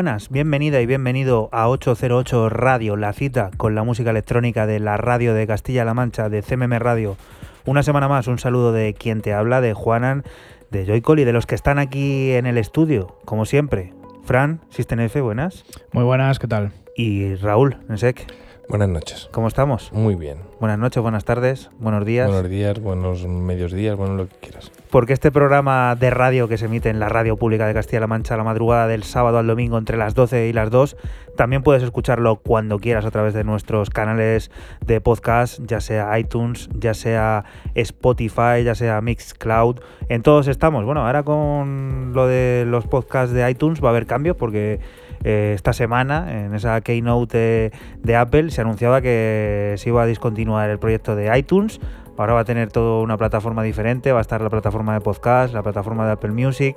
[0.00, 4.96] Buenas, bienvenida y bienvenido a 808 Radio, la cita con la música electrónica de la
[4.96, 7.18] radio de Castilla-La Mancha, de CMM Radio.
[7.66, 10.24] Una semana más, un saludo de quien te habla, de Juanan,
[10.70, 13.92] de Joycol y de los que están aquí en el estudio, como siempre.
[14.24, 15.66] Fran, System F, buenas.
[15.92, 16.72] Muy buenas, ¿qué tal?
[16.96, 18.24] Y Raúl, Ensec.
[18.70, 19.28] Buenas noches.
[19.32, 19.92] ¿Cómo estamos?
[19.92, 20.38] Muy bien.
[20.60, 22.26] Buenas noches, buenas tardes, buenos días.
[22.26, 24.72] Buenos días, buenos medios días, bueno, lo que quieras.
[24.90, 28.36] Porque este programa de radio que se emite en la radio pública de Castilla-La Mancha
[28.36, 30.96] la madrugada del sábado al domingo entre las 12 y las 2,
[31.36, 34.50] también puedes escucharlo cuando quieras a través de nuestros canales
[34.84, 37.44] de podcast, ya sea iTunes, ya sea
[37.76, 39.80] Spotify, ya sea Mixcloud.
[40.08, 40.84] En todos estamos.
[40.84, 44.80] Bueno, ahora con lo de los podcasts de iTunes va a haber cambios porque
[45.22, 50.70] eh, esta semana, en esa keynote de, Apple, se anunciaba que se iba a discontinuar
[50.70, 51.80] el proyecto de iTunes.
[52.20, 55.54] Ahora va a tener toda una plataforma diferente, va a estar la plataforma de podcast,
[55.54, 56.76] la plataforma de Apple Music.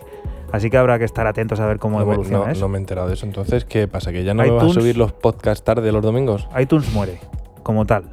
[0.53, 3.09] Así que habrá que estar atentos a ver cómo no evoluciona no, me he enterado
[3.09, 3.25] de eso.
[3.25, 4.14] Entonces, ¿qué pasa?
[4.14, 6.47] ¿Que ya no iTunes, vas a subir los podcasts tarde los domingos?
[6.58, 7.19] iTunes muere,
[7.61, 8.05] como tal.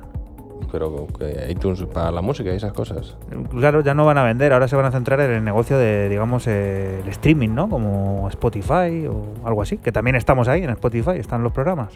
[0.72, 3.16] Pero que iTunes para la música y esas cosas.
[3.56, 6.08] Claro, ya no van a vender, ahora se van a centrar en el negocio de,
[6.08, 7.68] digamos, el streaming, ¿no?
[7.68, 11.92] Como Spotify o algo así, que también estamos ahí en Spotify, están los programas.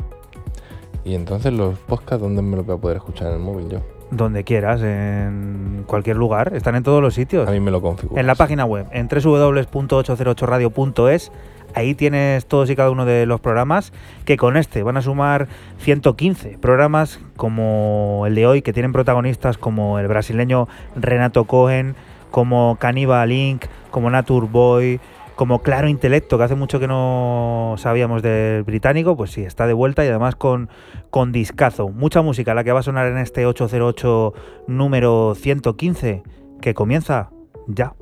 [1.05, 3.81] Y entonces los podcasts, ¿dónde me los voy a poder escuchar en el móvil yo?
[4.11, 7.47] Donde quieras, en cualquier lugar, están en todos los sitios.
[7.49, 8.21] A mí me lo configuras.
[8.21, 11.31] En la página web, en www.808radio.es,
[11.75, 13.93] ahí tienes todos y cada uno de los programas
[14.25, 19.59] que con este van a sumar 115 programas como el de hoy que tienen protagonistas
[19.59, 21.95] como el brasileño Renato Cohen,
[22.31, 25.01] como Cannibal Inc., como Nature Boy,
[25.35, 29.73] como Claro Intelecto, que hace mucho que no sabíamos del británico, pues sí, está de
[29.73, 30.69] vuelta y además con,
[31.15, 31.91] con discazo.
[31.91, 34.35] Mucha música la que va a sonar en este 808
[34.67, 36.25] número 115,
[36.61, 37.31] que comienza
[37.69, 37.95] ya.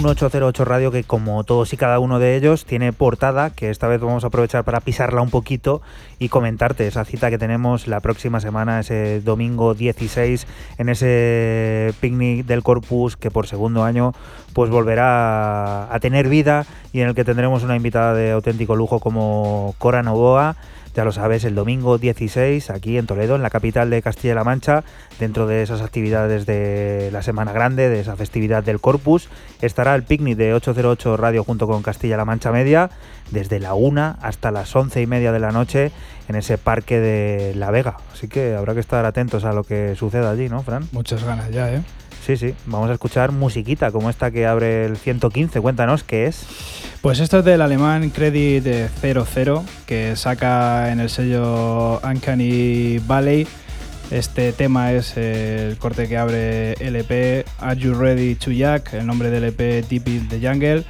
[0.00, 3.86] Un 808 Radio que como todos y cada uno de ellos tiene portada que esta
[3.86, 5.82] vez vamos a aprovechar para pisarla un poquito
[6.18, 10.46] y comentarte esa cita que tenemos la próxima semana, ese domingo 16
[10.78, 14.14] en ese picnic del Corpus que por segundo año
[14.54, 19.00] pues volverá a tener vida y en el que tendremos una invitada de auténtico lujo
[19.00, 20.56] como Cora Novoa
[20.94, 24.84] ya lo sabes, el domingo 16 aquí en Toledo, en la capital de Castilla-La Mancha,
[25.18, 29.28] dentro de esas actividades de la Semana Grande, de esa festividad del Corpus,
[29.60, 32.90] estará el picnic de 808 Radio junto con Castilla-La Mancha Media,
[33.30, 35.92] desde la 1 hasta las 11 y media de la noche
[36.28, 37.96] en ese parque de La Vega.
[38.12, 40.88] Así que habrá que estar atentos a lo que suceda allí, ¿no, Fran?
[40.92, 41.82] Muchas ganas ya, ¿eh?
[42.24, 45.60] Sí, sí, vamos a escuchar musiquita como esta que abre el 115.
[45.60, 46.46] Cuéntanos qué es.
[47.00, 53.46] Pues esto es del alemán Credit 00, que saca en el sello Uncanny Valley.
[54.10, 59.30] Este tema es el corte que abre LP Are You Ready to Jack, el nombre
[59.30, 60.84] del LP Deep in the Jungle.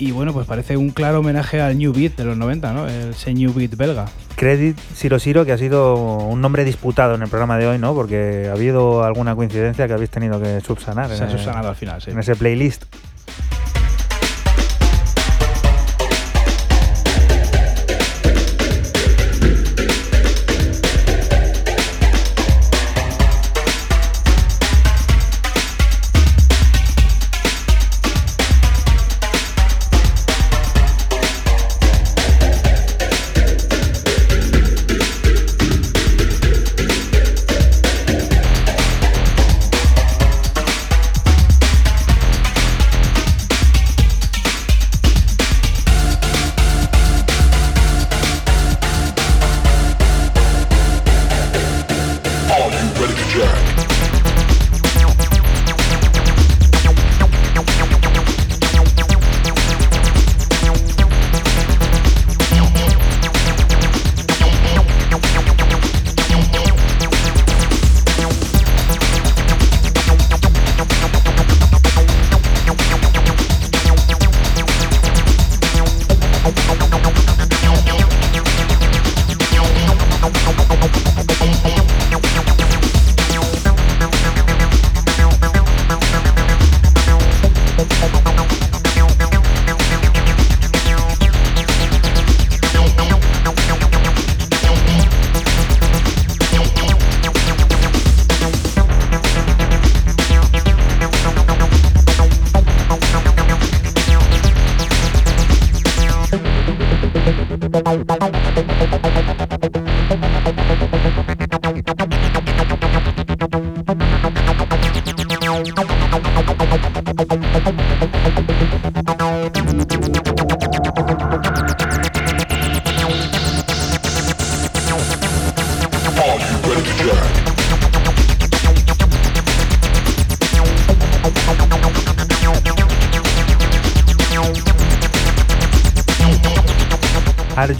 [0.00, 2.88] Y bueno, pues parece un claro homenaje al New Beat de los 90, ¿no?
[2.88, 4.06] El ese New Beat belga.
[4.34, 7.94] Credit Siro Siro, que ha sido un nombre disputado en el programa de hoy, ¿no?
[7.94, 11.14] Porque ha habido alguna coincidencia que habéis tenido que subsanar.
[11.14, 12.12] Se ha subsanado al final, sí.
[12.12, 12.84] en ese playlist.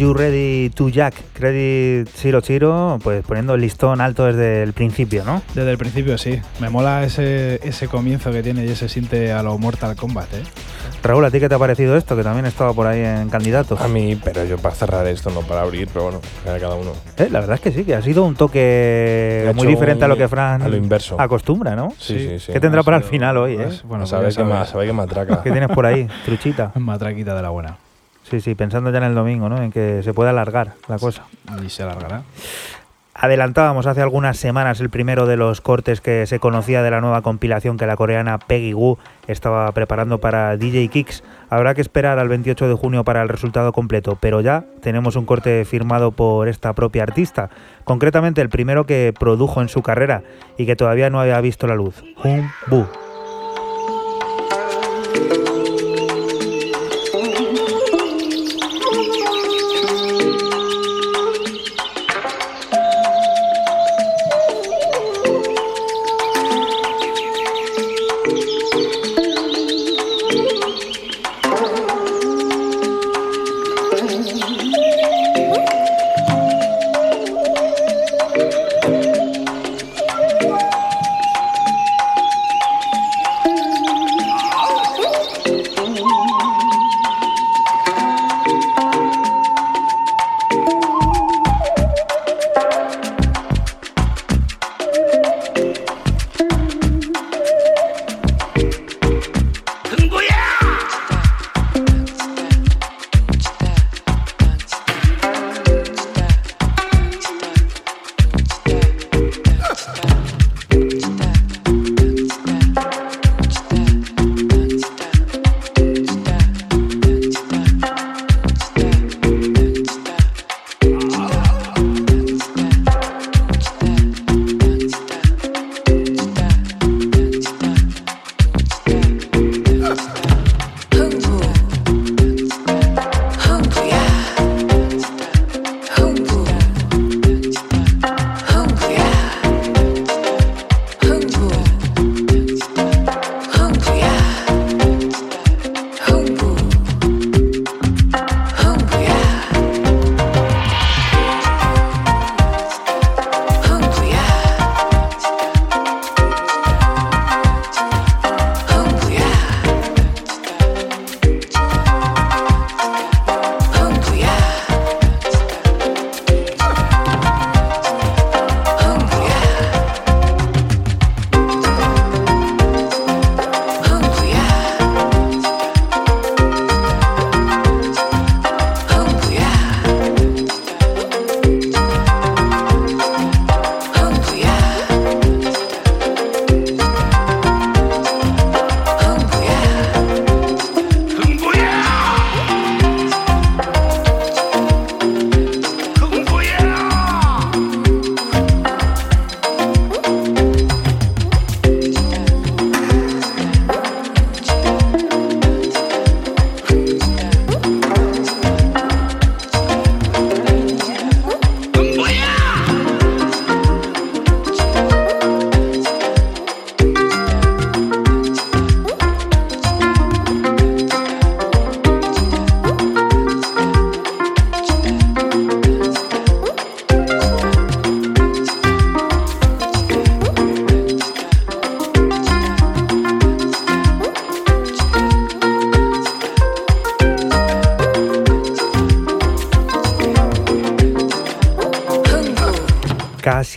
[0.00, 1.14] You Ready to Jack?
[1.35, 5.43] Credit Chiro Chiro, pues poniendo el listón alto desde el principio, ¿no?
[5.55, 6.41] Desde el principio sí.
[6.58, 10.43] Me mola ese, ese comienzo que tiene y ese siente a lo Mortal Kombat, ¿eh?
[11.02, 12.17] Raúl, ¿a ti qué te ha parecido esto?
[12.17, 13.79] Que también estaba por ahí en candidatos.
[13.79, 16.93] A mí, pero yo para cerrar esto, no para abrir, pero bueno, a cada uno.
[17.19, 20.17] Eh, la verdad es que sí, que ha sido un toque muy diferente a lo
[20.17, 21.20] que Fran a lo inverso.
[21.20, 21.93] acostumbra, ¿no?
[21.99, 22.53] Sí, sí, sí.
[22.55, 23.69] ¿Qué tendrá para el final hoy, eh?
[23.85, 24.50] Bueno, sabes que, sabes.
[24.50, 25.43] más, sabe que matraca.
[25.43, 26.08] ¿Qué tienes por ahí?
[26.25, 26.73] Truchita.
[26.75, 27.89] Matraquita de la buena.
[28.31, 29.61] Sí, sí, pensando ya en el domingo, ¿no?
[29.61, 31.25] En que se puede alargar la cosa.
[31.65, 32.23] Y se alargará.
[33.12, 37.21] Adelantábamos hace algunas semanas el primero de los cortes que se conocía de la nueva
[37.21, 41.23] compilación que la coreana Peggy Wu estaba preparando para DJ Kicks.
[41.50, 45.27] Habrá que esperar al 28 de junio para el resultado completo, pero ya tenemos un
[45.27, 47.50] corte firmado por esta propia artista,
[47.85, 50.23] concretamente el primero que produjo en su carrera
[50.56, 52.87] y que todavía no había visto la luz, Hum Bu.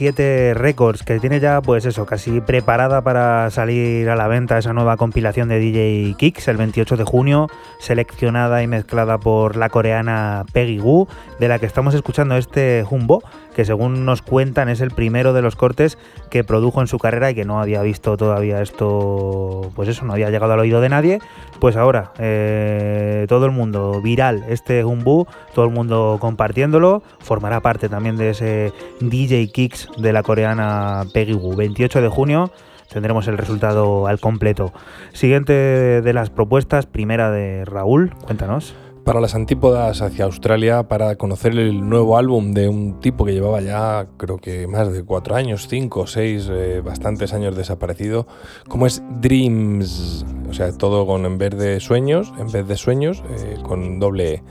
[0.04, 4.74] K7 Records, que tiene ya, pues eso, casi preparada para salir a la venta esa
[4.74, 7.48] nueva compilación de DJ Kicks el 28 de junio,
[7.80, 11.08] seleccionada y mezclada por la coreana Peggy Wu,
[11.40, 13.24] de la que estamos escuchando este Jumbo,
[13.56, 15.98] que según nos cuentan es el primero de los cortes
[16.30, 20.14] que produjo en su carrera y que no había visto todavía esto, pues eso, no
[20.14, 21.20] había llegado al oído de nadie.
[21.60, 27.90] Pues ahora, eh, todo el mundo viral este Jumbo, todo el mundo compartiéndolo, formará parte
[27.90, 31.56] también de ese DJ Kicks de la coreana Peggy Wu.
[31.56, 32.52] 28 de junio
[32.94, 34.72] tendremos el resultado al completo.
[35.14, 38.76] Siguiente de las propuestas, primera de Raúl, cuéntanos.
[39.06, 43.60] Para las antípodas hacia Australia, para conocer el nuevo álbum de un tipo que llevaba
[43.62, 48.28] ya, creo que más de cuatro años, cinco, seis, eh, bastantes años desaparecido,
[48.70, 53.24] como es Dreams, o sea, todo con en vez de sueños, en vez de sueños,
[53.30, 54.44] eh, con doble E.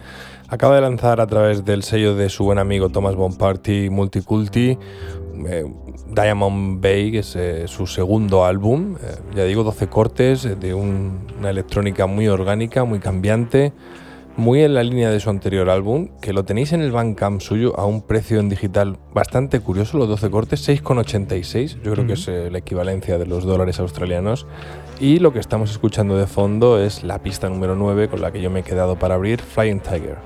[0.48, 4.76] Acaba de lanzar a través del sello de su buen amigo Thomas Bonparty Multiculti
[5.46, 5.64] eh,
[6.14, 8.96] Diamond Bay, que es eh, su segundo álbum.
[8.96, 13.72] Eh, ya digo, 12 cortes de una electrónica muy orgánica, muy cambiante,
[14.36, 17.78] muy en la línea de su anterior álbum, que lo tenéis en el Bandcamp suyo
[17.78, 22.28] a un precio en digital bastante curioso, los 12 cortes, 6,86, yo creo que es
[22.28, 24.46] la equivalencia de los dólares australianos.
[25.00, 28.40] Y lo que estamos escuchando de fondo es la pista número 9 con la que
[28.40, 30.16] yo me he quedado para abrir, Flying Tiger.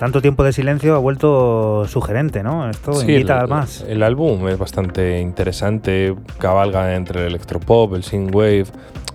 [0.00, 2.70] Tanto tiempo de silencio ha vuelto sugerente, ¿no?
[2.70, 3.84] Esto invita el, más.
[3.86, 8.64] El álbum es bastante interesante, cabalga entre el electropop, el synthwave,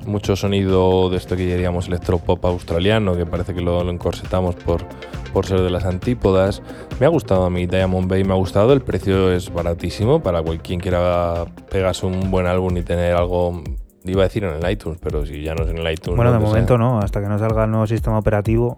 [0.06, 4.86] mucho sonido de esto que diríamos electropop australiano, que parece que lo, lo encorsetamos por,
[5.34, 6.62] por ser de las antípodas.
[7.00, 10.44] Me ha gustado a mí Diamond Bay, me ha gustado, el precio es baratísimo para
[10.44, 13.63] quien quiera pegarse un buen álbum y tener algo
[14.04, 16.15] iba a decir en el iTunes, pero si ya no es en el iTunes.
[16.15, 18.77] Bueno, de momento no, hasta que no salga el nuevo sistema operativo,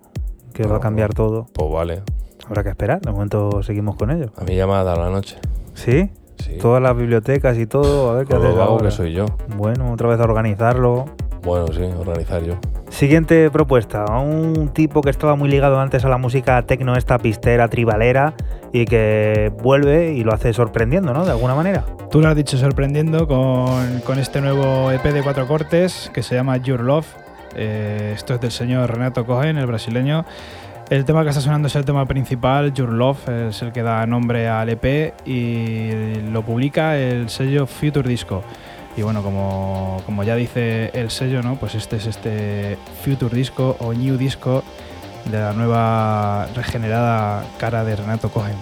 [0.58, 1.48] que va a cambiar todo.
[1.54, 2.02] Pues vale.
[2.46, 4.32] Habrá que esperar, de momento seguimos con ello.
[4.38, 5.38] A mí ya me ha dado la noche.
[5.74, 6.10] ¿Sí?
[6.38, 6.58] Sí.
[6.62, 8.86] Todas las bibliotecas y todo, a ver qué Todo haces lo ahora.
[8.86, 9.26] que soy yo.
[9.56, 11.06] Bueno, otra vez a organizarlo.
[11.44, 12.56] Bueno, sí, organizar yo.
[12.90, 17.68] Siguiente propuesta, un tipo que estaba muy ligado antes a la música tecno, esta pistera,
[17.68, 18.34] tribalera,
[18.72, 21.26] y que vuelve y lo hace sorprendiendo, ¿no?
[21.26, 21.86] De alguna manera.
[22.12, 26.36] Tú lo has dicho sorprendiendo con, con este nuevo EP de cuatro cortes que se
[26.36, 27.08] llama Your Love.
[27.56, 30.26] Eh, esto es del señor Renato Cohen, el brasileño.
[30.90, 34.06] El tema que está sonando es el tema principal, Your Love, es el que da
[34.06, 38.42] nombre al EP y lo publica el sello Future Disco.
[38.96, 41.56] Y bueno, como, como ya dice el sello, ¿no?
[41.58, 44.64] Pues este es este Future Disco o New Disco
[45.26, 48.56] de la nueva regenerada cara de Renato Cohen.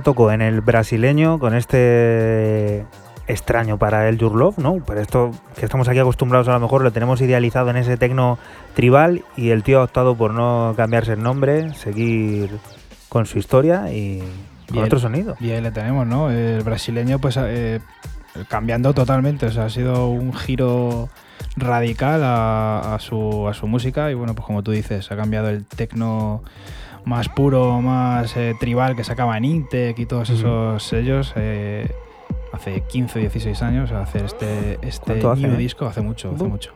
[0.00, 2.86] Renato Cohen, el brasileño, con este
[3.26, 4.82] extraño para el Your Love, ¿no?
[4.86, 8.38] Pero esto que estamos aquí acostumbrados a lo mejor lo tenemos idealizado en ese tecno
[8.74, 12.48] tribal y el tío ha optado por no cambiarse el nombre, seguir
[13.10, 14.22] con su historia y,
[14.70, 15.36] con otro sonido.
[15.38, 16.30] Y ahí le tenemos, ¿no?
[16.30, 17.80] El brasileño, pues eh,
[18.48, 19.44] cambiando totalmente.
[19.44, 21.10] O sea, ha sido un giro
[21.58, 24.10] radical a, su, a su música.
[24.10, 26.42] Y bueno, pues como tú dices, ha cambiado el tecno
[27.10, 31.32] más puro, más eh, tribal que sacaba en Intec y todos esos sellos.
[31.34, 31.90] Eh,
[32.52, 36.72] hace 15 16 años a hacer este, este nuevo disco, hace mucho, hace mucho.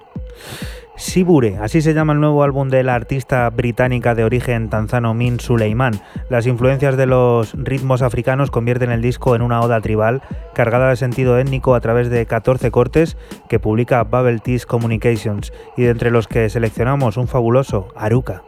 [0.96, 5.38] Sibure, así se llama el nuevo álbum de la artista británica de origen tanzano Min
[5.38, 6.00] Suleiman.
[6.28, 10.96] Las influencias de los ritmos africanos convierten el disco en una oda tribal cargada de
[10.96, 13.16] sentido étnico a través de 14 cortes
[13.48, 18.42] que publica Bubble Teas Communications y de entre los que seleccionamos un fabuloso Aruka.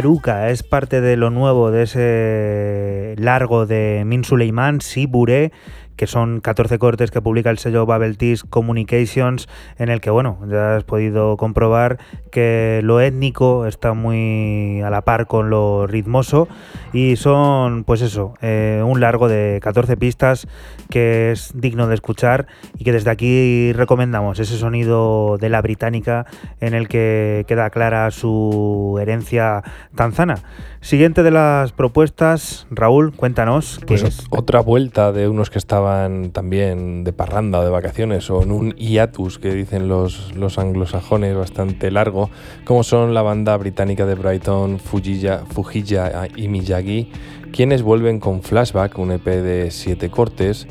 [0.00, 5.52] Aruka es parte de lo nuevo de ese largo de Min Suleiman, Sibure,
[6.00, 10.38] que son 14 cortes que publica el sello Babel Teas Communications, en el que, bueno,
[10.48, 11.98] ya has podido comprobar
[12.32, 16.48] que lo étnico está muy a la par con lo ritmoso
[16.94, 20.48] y son, pues eso, eh, un largo de 14 pistas
[20.88, 22.46] que es digno de escuchar
[22.78, 26.24] y que desde aquí recomendamos ese sonido de la británica
[26.62, 29.62] en el que queda clara su herencia
[29.94, 30.36] tanzana.
[30.80, 34.22] Siguiente de las propuestas, Raúl, cuéntanos qué pues es.
[34.30, 35.89] Otra vuelta de unos que estaban
[36.32, 41.36] también de parranda o de vacaciones o en un hiatus que dicen los, los anglosajones
[41.36, 42.30] bastante largo,
[42.64, 47.10] como son la banda británica de Brighton, Fujilla, Fujilla y Miyagi,
[47.52, 50.66] quienes vuelven con Flashback, un EP de siete cortes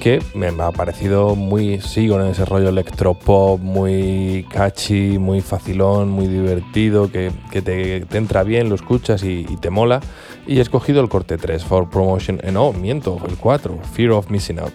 [0.00, 6.26] que me ha parecido muy, sigo en ese rollo electropop, muy catchy, muy facilón, muy
[6.26, 7.30] divertido, que,
[7.62, 10.00] te, entra bien, lo escuchas y, te mola.
[10.46, 14.30] Y he escogido el corte 3, For Promotion, eh, no, miento, el 4, Fear of
[14.30, 14.74] Missing Out.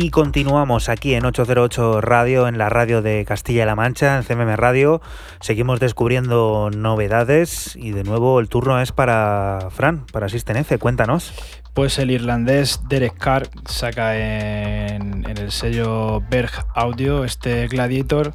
[0.00, 5.02] Y continuamos aquí en 808 Radio, en la radio de Castilla-La Mancha, en CMM Radio.
[5.40, 10.78] Seguimos descubriendo novedades y de nuevo el turno es para Fran, para F.
[10.78, 11.34] Cuéntanos.
[11.74, 18.34] Pues el irlandés Derek Carr saca en, el sello Berg Audio este Gladiator,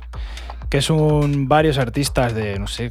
[0.70, 2.90] que es un varios artistas de, no sé,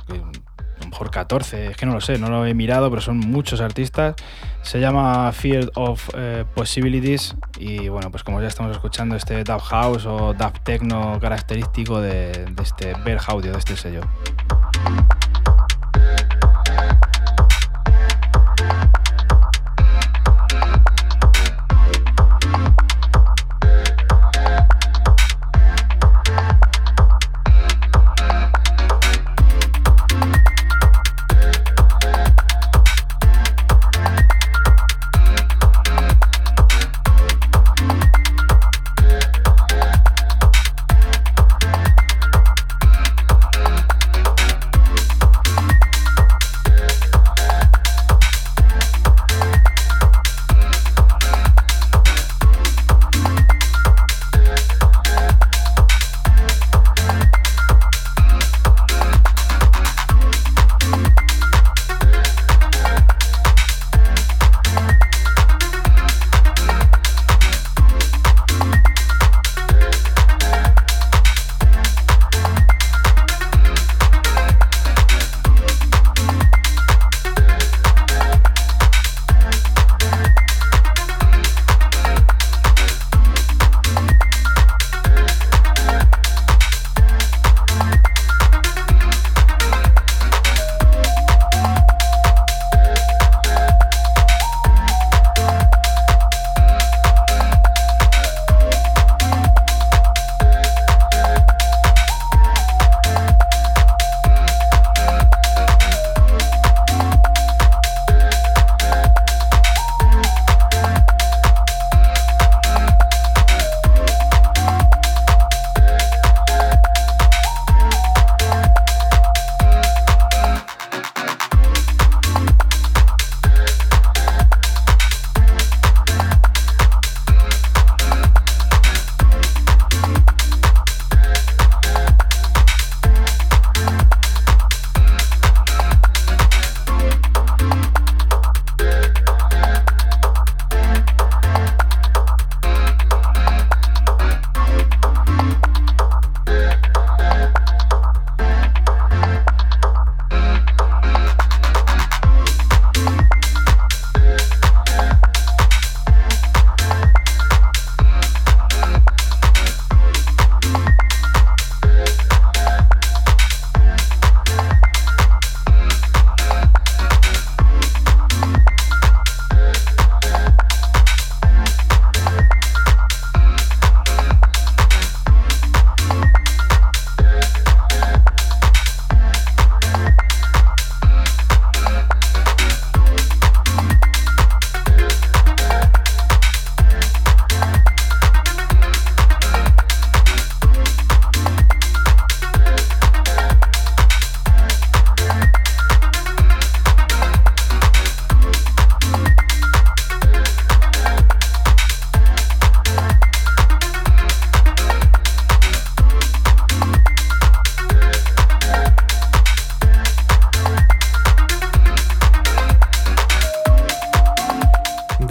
[0.92, 4.14] mejor 14, es que no lo sé, no lo he mirado, pero son muchos artistas.
[4.60, 9.60] Se llama Field of eh, Possibilities y bueno, pues como ya estamos escuchando este dub
[9.60, 14.02] house o dub techno característico de, de este Bear Audio, de este sello.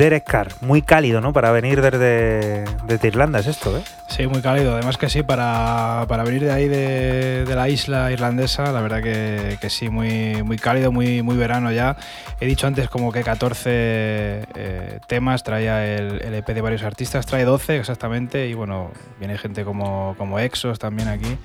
[0.02, 1.32] Derek Carr, muy cálido, ¿no?
[1.32, 3.84] Para venir desde, Irlanda, es esto, ¿eh?
[4.08, 4.74] Sí, muy cálido.
[4.74, 9.70] Además que sí, para, para venir de ahí de, la isla irlandesa, la verdad que,
[9.70, 11.98] sí, muy, muy cálido, muy, muy verano ya.
[12.40, 17.28] He dicho antes como que 14 eh, temas, traía el, el, EP de varios artistas,
[17.28, 18.90] trae 12 exactamente, y bueno,
[19.20, 21.38] viene gente como, como Exos también aquí.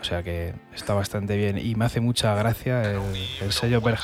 [0.00, 2.98] O sea que está bastante bien y me hace mucha gracia el,
[3.40, 4.00] el sello Berg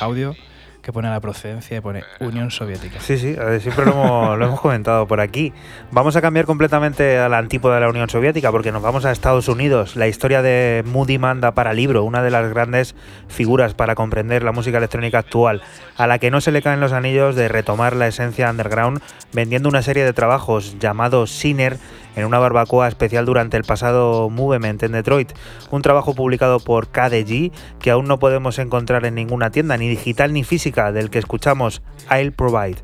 [0.82, 3.00] que pone la procedencia y pone Unión Soviética.
[3.00, 5.52] Sí, sí, siempre lo hemos, lo hemos, comentado por aquí.
[5.90, 9.12] Vamos a cambiar completamente a la antípoda de la Unión Soviética porque nos vamos a
[9.12, 9.96] Estados Unidos.
[9.96, 12.94] La historia de Moody Manda para libro, una de las grandes
[13.28, 15.62] figuras para comprender la música electrónica actual,
[15.96, 19.00] a la que no se le caen los anillos de retomar la esencia underground
[19.32, 21.78] vendiendo una serie de trabajos llamados Sinner
[22.16, 25.32] en una barbacoa especial durante el pasado Movement en Detroit,
[25.70, 30.32] un trabajo publicado por KDG que aún no podemos encontrar en ninguna tienda, ni digital
[30.32, 32.78] ni física, del que escuchamos I'll Provide.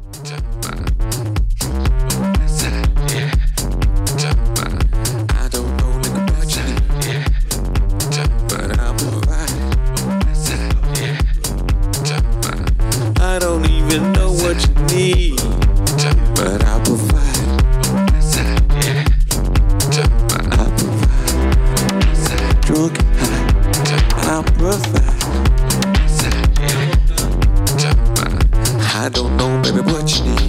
[29.07, 30.46] I don't know, baby, what you need.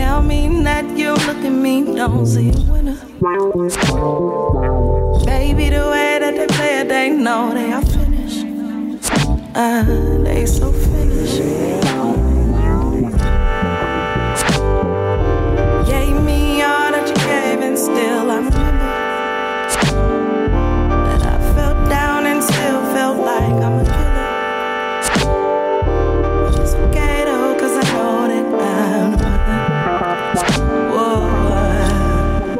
[0.00, 2.96] Tell me that you look at me, don't see a winner.
[5.26, 8.46] Baby, the way that they play it, they know they are finished.
[9.54, 9.84] Ah,
[10.24, 11.42] they so finished.
[15.86, 18.69] Gave me all that you gave, and still I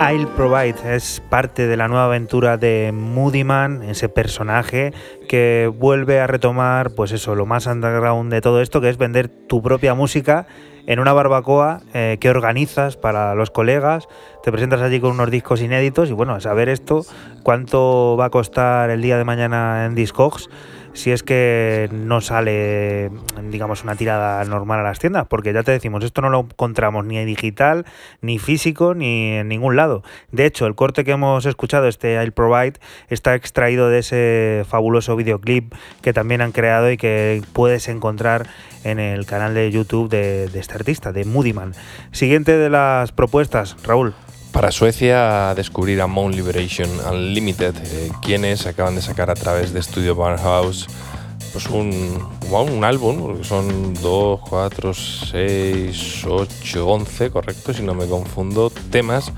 [0.00, 4.94] I'll Provide es parte de la nueva aventura de Moody Man, ese personaje
[5.28, 9.28] que vuelve a retomar, pues eso, lo más underground de todo esto, que es vender
[9.28, 10.46] tu propia música
[10.86, 14.08] en una barbacoa eh, que organizas para los colegas,
[14.42, 17.04] te presentas allí con unos discos inéditos y bueno, a saber esto,
[17.42, 20.48] cuánto va a costar el día de mañana en Discogs
[20.92, 23.10] si es que no sale,
[23.50, 27.04] digamos, una tirada normal a las tiendas, porque ya te decimos, esto no lo encontramos
[27.04, 27.86] ni digital,
[28.20, 30.02] ni físico, ni en ningún lado.
[30.32, 32.74] De hecho, el corte que hemos escuchado, este I'll Provide,
[33.08, 38.46] está extraído de ese fabuloso videoclip que también han creado y que puedes encontrar
[38.84, 41.72] en el canal de YouTube de, de este artista, de Moodyman.
[42.12, 44.14] Siguiente de las propuestas, Raúl.
[44.52, 49.82] Para Suecia, descubrir a Moon Liberation Unlimited, eh, quienes acaban de sacar a través de
[49.82, 50.86] Studio Barnhouse
[51.52, 52.18] pues un,
[52.50, 59.32] un álbum, porque son 2, 4, 6, 8, 11, correcto, si no me confundo, temas,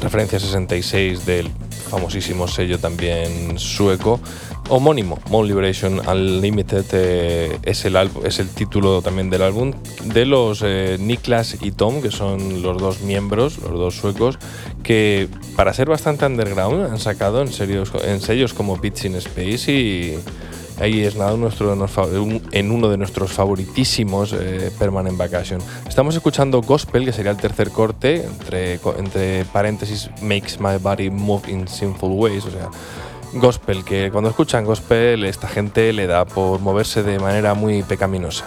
[0.00, 1.50] referencia 66 del
[1.88, 4.20] famosísimo sello también sueco,
[4.68, 9.72] homónimo, Moon Liberation Unlimited eh, es, el título también del álbum
[10.04, 14.38] de los eh, Niklas y Tom, que son los dos miembros, los dos suecos,
[14.82, 20.18] que para ser bastante underground han sacado en, serios, sellos como Beats in Space y
[20.80, 21.72] ahí es nada nuestro,
[22.52, 25.60] en uno de nuestros favoritísimos eh, Permanent Vacation.
[25.88, 31.50] Estamos escuchando Gospel, que sería el tercer corte, entre, entre paréntesis, Makes My Body Move
[31.50, 32.70] in Sinful Ways, o sea,
[33.34, 38.44] Gospel, que cuando escuchan Gospel esta gente le da por moverse de manera muy pecaminosa.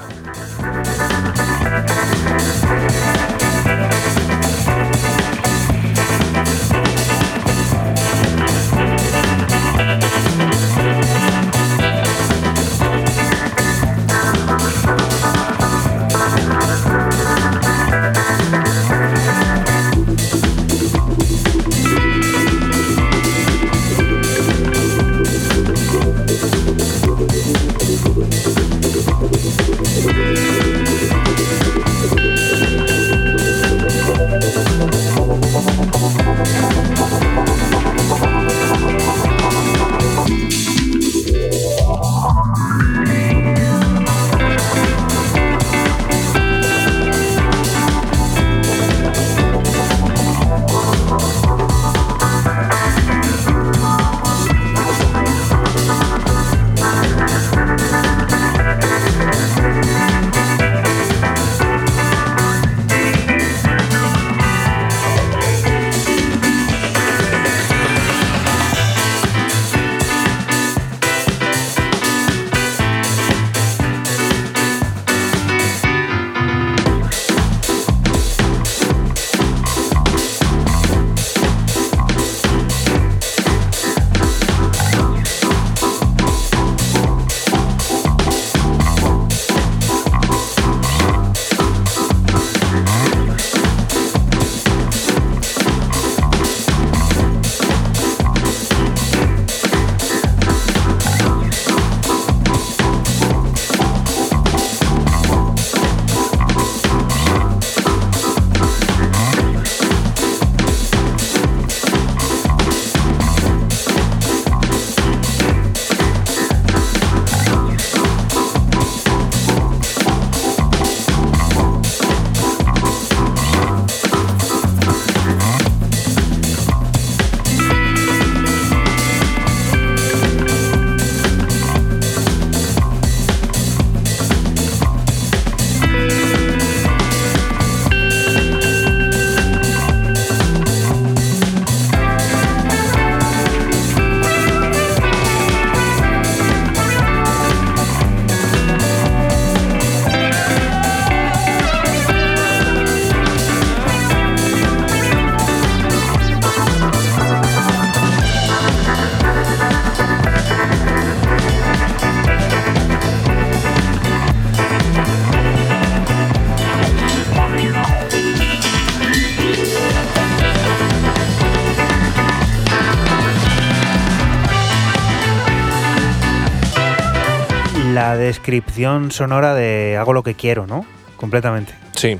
[179.11, 180.85] Sonora de hago lo que quiero, ¿no?
[181.15, 181.73] Completamente.
[181.95, 182.17] Sí,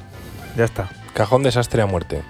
[0.56, 0.90] Ya está.
[1.14, 2.22] cajón desastre a muerte.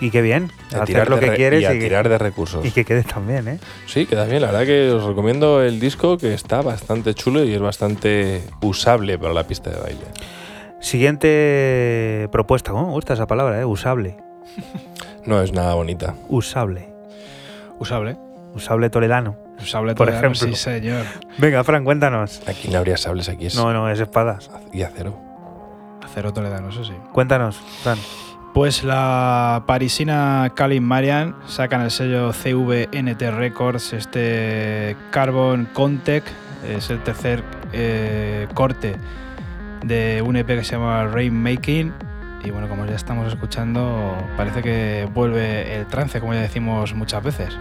[0.00, 0.50] Y qué bien.
[0.72, 2.64] A hacer tirar lo que re- quieres y a y, que- tirar de recursos.
[2.66, 3.58] y que quede tan bien, ¿eh?
[3.86, 4.42] Sí, queda bien.
[4.42, 9.18] La verdad que os recomiendo el disco que está bastante chulo y es bastante usable
[9.18, 10.04] para la pista de baile.
[10.80, 12.72] Siguiente propuesta.
[12.72, 13.64] ¿Cómo me gusta esa palabra, eh?
[13.64, 14.16] Usable.
[15.26, 16.14] No es nada bonita.
[16.28, 16.88] Usable.
[17.80, 18.16] Usable.
[18.54, 19.36] Usable toledano.
[19.60, 20.56] Usable Por toledano, ejemplo.
[20.56, 21.04] Sí, señor.
[21.38, 22.42] Venga, Fran, cuéntanos.
[22.46, 24.50] Aquí no habría sables, aquí es No, no, es espadas.
[24.72, 25.18] y acero.
[26.04, 26.92] Acero toledano, eso sí.
[27.12, 27.98] Cuéntanos, Fran.
[28.54, 36.24] Pues la parisina Kalin Marian saca en el sello CVNT Records este Carbon Contec.
[36.66, 37.42] Es el tercer
[37.74, 38.96] eh, corte
[39.84, 41.92] de un EP que se llama Rainmaking.
[42.44, 47.22] Y bueno, como ya estamos escuchando, parece que vuelve el trance, como ya decimos muchas
[47.22, 47.56] veces.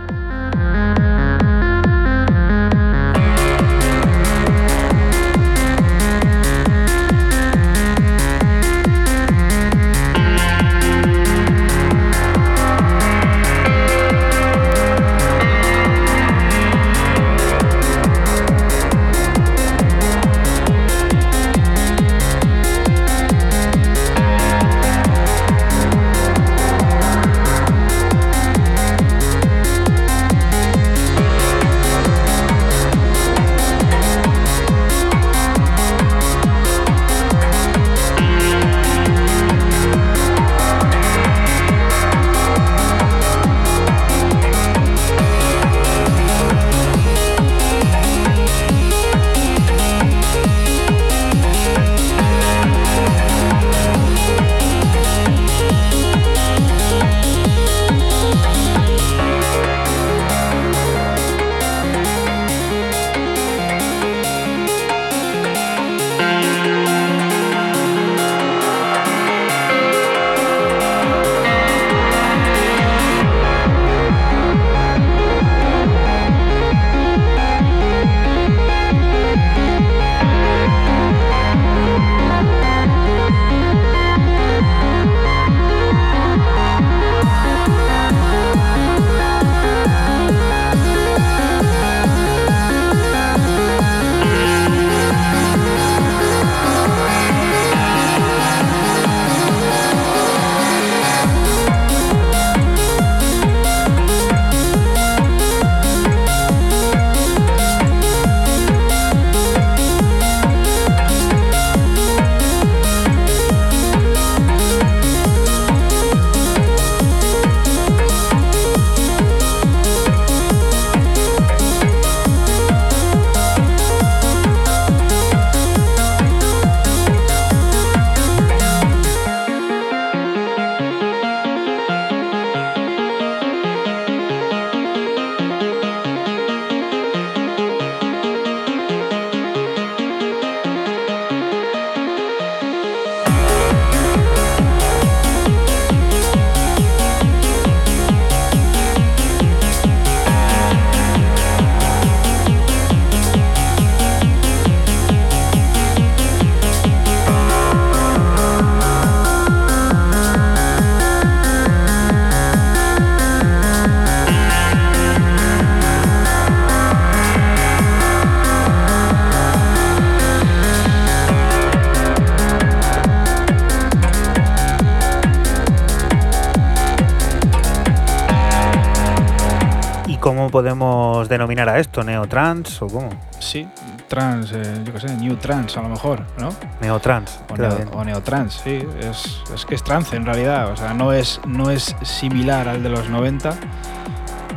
[181.66, 182.04] Podemos denominar a esto?
[182.04, 183.10] ¿Neotrans o cómo?
[183.40, 183.68] Sí,
[184.08, 186.50] trans, eh, yo qué sé, new trans a lo mejor, ¿no?
[186.82, 187.40] Neotrans.
[187.52, 188.86] O, neo, o neotrans, sí.
[189.00, 190.72] Es, es que es trance en realidad.
[190.72, 193.54] O sea, no es, no es similar al de los 90,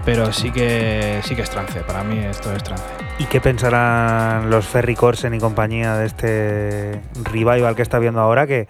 [0.05, 1.81] pero sí que, sí que es trance.
[1.81, 2.85] Para mí esto es trance.
[3.19, 8.47] ¿Y qué pensarán los Ferry Corsen y compañía de este revival que está viendo ahora?
[8.47, 8.69] Que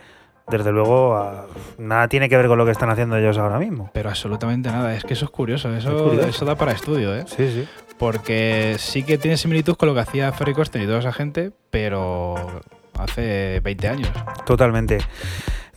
[0.49, 1.45] desde luego a-
[1.77, 3.91] nada tiene que ver con lo que están haciendo ellos ahora mismo.
[3.93, 4.95] Pero absolutamente nada.
[4.95, 5.69] Es que eso es curioso.
[5.75, 6.29] Eso, Es curioso.
[6.29, 7.25] eso da para estudio, ¿eh?
[7.27, 7.69] Sí, sí.
[7.99, 11.51] Porque sí que tiene similitud con lo que hacía Ferry Corsten y toda esa gente,
[11.71, 12.61] pero
[12.99, 14.11] hace 20 años.
[14.47, 14.99] Totalmente.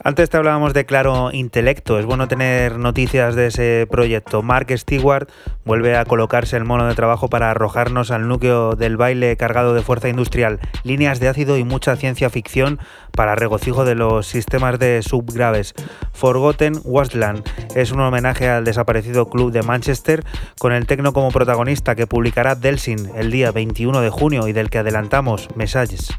[0.04, 4.42] Antes te hablábamos de Claro Intelecto, es bueno tener noticias de ese proyecto.
[4.42, 5.30] Mark Stewart
[5.64, 9.84] vuelve a colocarse el mono de trabajo para arrojarnos al núcleo del baile cargado de
[9.84, 12.80] fuerza industrial, líneas de ácido y mucha ciencia ficción
[13.12, 15.76] para regocijo de los sistemas de subgraves.
[16.14, 17.44] Forgotten Wasteland
[17.76, 20.24] es un homenaje al desaparecido club de Manchester
[20.58, 24.72] con el tecno como protagonista que publicará Delsin el día 21 de junio y del
[24.72, 26.10] que adelantamos Messages.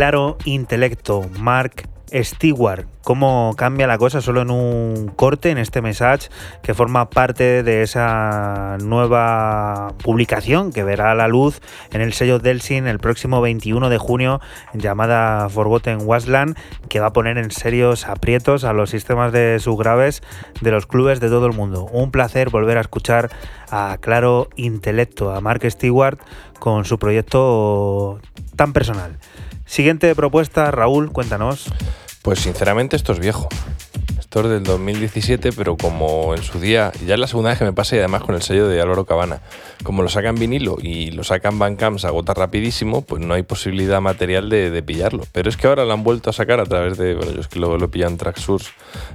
[0.00, 2.86] Claro Intelecto, Mark Stewart.
[3.04, 6.30] Cómo cambia la cosa solo en un corte, en este message,
[6.62, 11.60] que forma parte de esa nueva publicación que verá la luz
[11.92, 14.40] en el sello Delsin el próximo 21 de junio,
[14.72, 16.56] llamada Forgotten Wasteland,
[16.88, 20.22] que va a poner en serios aprietos a los sistemas de subgraves
[20.62, 21.84] de los clubes de todo el mundo.
[21.92, 23.28] Un placer volver a escuchar
[23.70, 26.18] a Claro Intelecto, a Mark Stewart,
[26.58, 28.18] con su proyecto
[28.56, 29.18] tan personal.
[29.70, 31.66] Siguiente propuesta, Raúl, cuéntanos.
[32.22, 33.48] Pues sinceramente esto es viejo.
[34.32, 37.72] Es del 2017, pero como en su día, ya es la segunda vez que me
[37.72, 39.42] pasa y además con el sello de Álvaro Cabana,
[39.82, 44.00] como lo sacan vinilo y lo sacan Bandcamp, se agota rapidísimo, pues no hay posibilidad
[44.00, 45.24] material de, de pillarlo.
[45.32, 47.48] Pero es que ahora lo han vuelto a sacar a través de, bueno, yo es
[47.48, 48.70] que lo, lo pillé en Tracksource,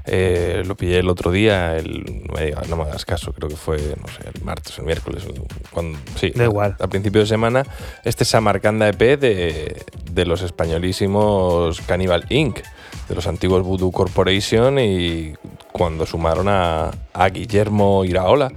[0.05, 3.47] eh, lo pillé el otro día, el, no me digas, no me hagas caso, creo
[3.47, 5.23] que fue, no sé, el martes, el miércoles,
[5.71, 6.75] cuando, sí, Da igual.
[6.77, 7.65] a principio de semana,
[8.03, 12.59] este Samarcanda EP de, de los españolísimos Cannibal Inc.,
[13.07, 15.33] de los antiguos Voodoo Corporation y
[15.71, 18.51] cuando sumaron a, a Guillermo Iraola,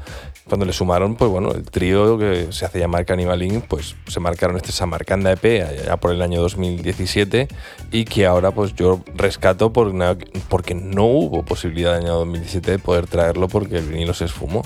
[0.48, 4.18] Cuando le sumaron, pues bueno, el trío que se hace llamar Cannibal Inc., pues se
[4.18, 7.48] marcaron este Samarcanda EP allá por el año 2017
[7.92, 12.78] y que ahora pues yo rescato porque no hubo posibilidad en el año 2017 de
[12.78, 14.62] poder traerlo porque el vinilo se esfumó.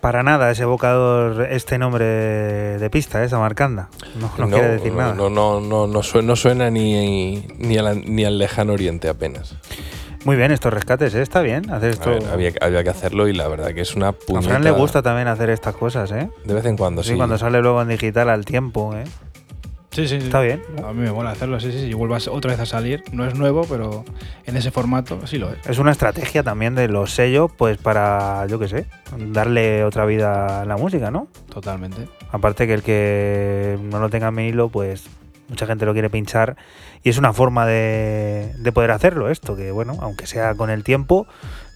[0.00, 3.88] Para nada es evocador este nombre de pista, esa Samarcanda.
[4.18, 5.14] No, no quiere decir no, nada.
[5.14, 9.08] No, no, no, no suena, no suena ni, ni, a la- ni al lejano oriente
[9.08, 9.54] apenas.
[10.24, 11.22] Muy bien, estos rescates, ¿eh?
[11.22, 12.10] está bien hacer A esto.
[12.10, 14.48] ver, había, había que hacerlo y la verdad que es una A puñeta.
[14.50, 16.28] Fran le gusta también hacer estas cosas, ¿eh?
[16.44, 17.16] De vez en cuando, Sí, sí.
[17.16, 19.04] cuando sale luego en digital al tiempo, ¿eh?
[19.92, 20.26] Sí, sí, sí.
[20.26, 20.62] Está bien.
[20.86, 21.86] A mí me mola hacerlo, sí, sí, sí.
[21.86, 23.02] Y vuelvas otra vez a salir.
[23.10, 24.04] No es nuevo, pero
[24.46, 25.58] en ese formato sí lo es.
[25.68, 28.86] Es una estrategia también de los sellos, pues para, yo qué sé,
[29.32, 31.28] darle otra vida a la música, ¿no?
[31.48, 32.08] Totalmente.
[32.30, 35.08] Aparte que el que no lo tenga en vinilo, pues
[35.48, 36.56] mucha gente lo quiere pinchar
[37.02, 40.84] y es una forma de, de poder hacerlo esto, que bueno, aunque sea con el
[40.84, 41.26] tiempo,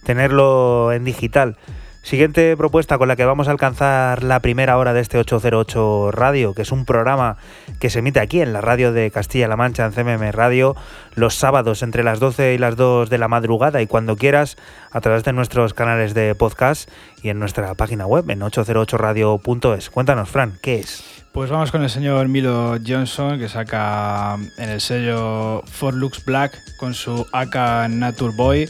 [0.05, 1.57] tenerlo en digital.
[2.05, 6.53] Siguiente propuesta con la que vamos a alcanzar la primera hora de este 808 Radio,
[6.53, 7.37] que es un programa
[7.79, 10.75] que se emite aquí en la radio de Castilla-La Mancha, en CMM Radio,
[11.15, 14.55] los sábados entre las 12 y las 2 de la madrugada y cuando quieras
[14.91, 16.91] a través de nuestros canales de podcast
[17.23, 19.89] y en nuestra página web en 808radio.es.
[19.89, 21.03] Cuéntanos, Fran, ¿qué es?
[21.31, 26.55] Pues vamos con el señor Milo Johnson, que saca en el sello For Lux Black
[26.77, 28.69] con su AK Nature Boy.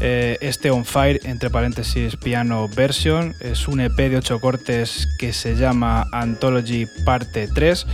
[0.00, 3.34] Eh, este On Fire, entre paréntesis, piano version.
[3.40, 7.86] Es un EP de 8 cortes que se llama Anthology Parte 3.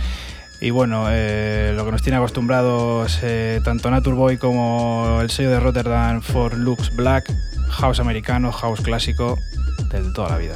[0.59, 5.59] Y bueno, eh, lo que nos tiene acostumbrados eh, tanto Naturboy como el sello de
[5.59, 7.31] Rotterdam for Lux Black,
[7.69, 9.37] house americano, house clásico,
[9.91, 10.55] de toda la vida.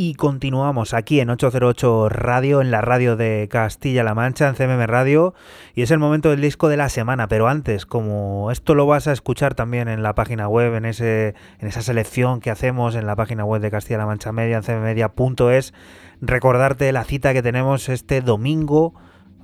[0.00, 5.34] Y continuamos aquí en 808 Radio, en la radio de Castilla-La Mancha, en CMM Radio.
[5.74, 7.26] Y es el momento del disco de la semana.
[7.26, 11.34] Pero antes, como esto lo vas a escuchar también en la página web, en, ese,
[11.58, 15.74] en esa selección que hacemos en la página web de Castilla-La Mancha Media, en cmmedia.es,
[16.20, 18.94] recordarte la cita que tenemos este domingo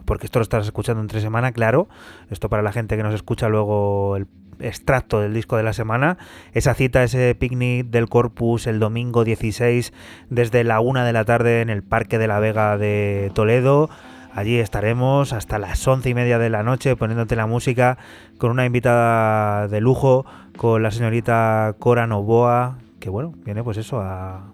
[0.05, 1.89] porque esto lo estás escuchando entre semana, claro.
[2.31, 4.27] Esto para la gente que nos escucha luego el
[4.61, 6.19] extracto del disco de la semana.
[6.53, 9.93] Esa cita, ese picnic del Corpus el domingo 16
[10.31, 13.91] desde la una de la tarde en el Parque de la Vega de Toledo.
[14.35, 17.99] Allí estaremos hasta las once y media de la noche poniéndote la música
[18.37, 20.27] con una invitada de lujo,
[20.57, 24.53] con la señorita Cora Novoa, que bueno, viene pues eso a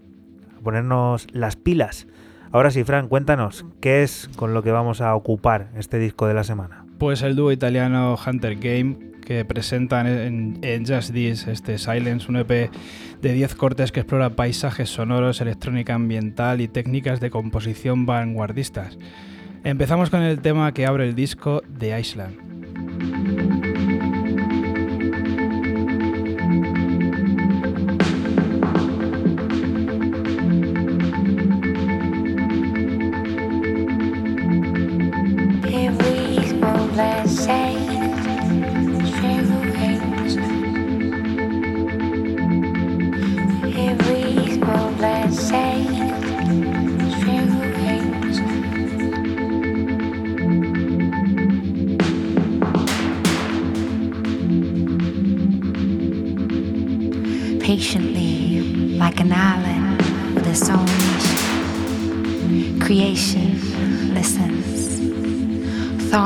[0.62, 2.06] ponernos las pilas.
[2.52, 6.34] Ahora sí, Fran, cuéntanos, ¿qué es con lo que vamos a ocupar este disco de
[6.34, 6.84] la semana?
[6.98, 8.98] Pues el dúo italiano Hunter Game,
[9.30, 12.68] que presentan en, Just This este Silence, un EP
[13.22, 18.98] de 10 cortes que explora paisajes sonoros, electrónica ambiental y técnicas de composición vanguardistas.
[19.62, 23.39] Empezamos con el tema que abre el disco de Island.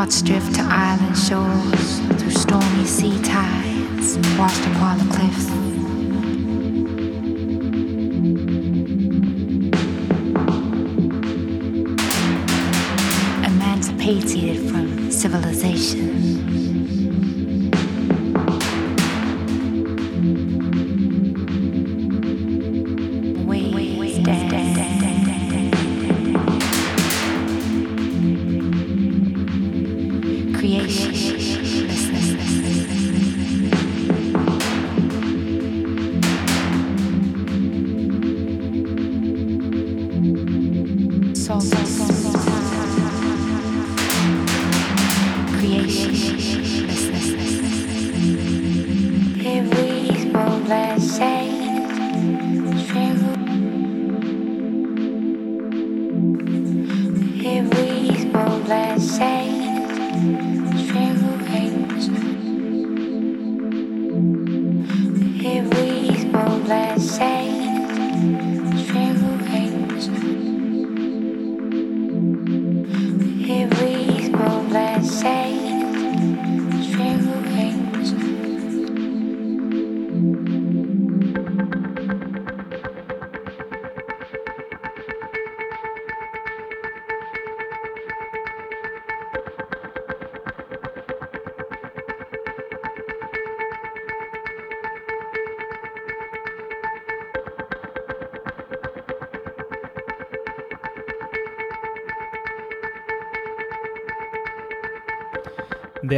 [0.05, 1.74] thoughts drift to island shore.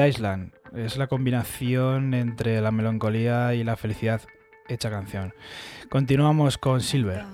[0.05, 4.20] Island es la combinación entre la melancolía y la felicidad
[4.68, 5.32] hecha canción.
[5.88, 7.24] Continuamos con Silver.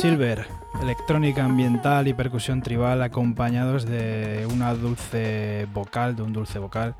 [0.00, 0.46] Silver,
[0.80, 6.94] electrónica ambiental y percusión tribal acompañados de una dulce vocal, de un dulce vocal,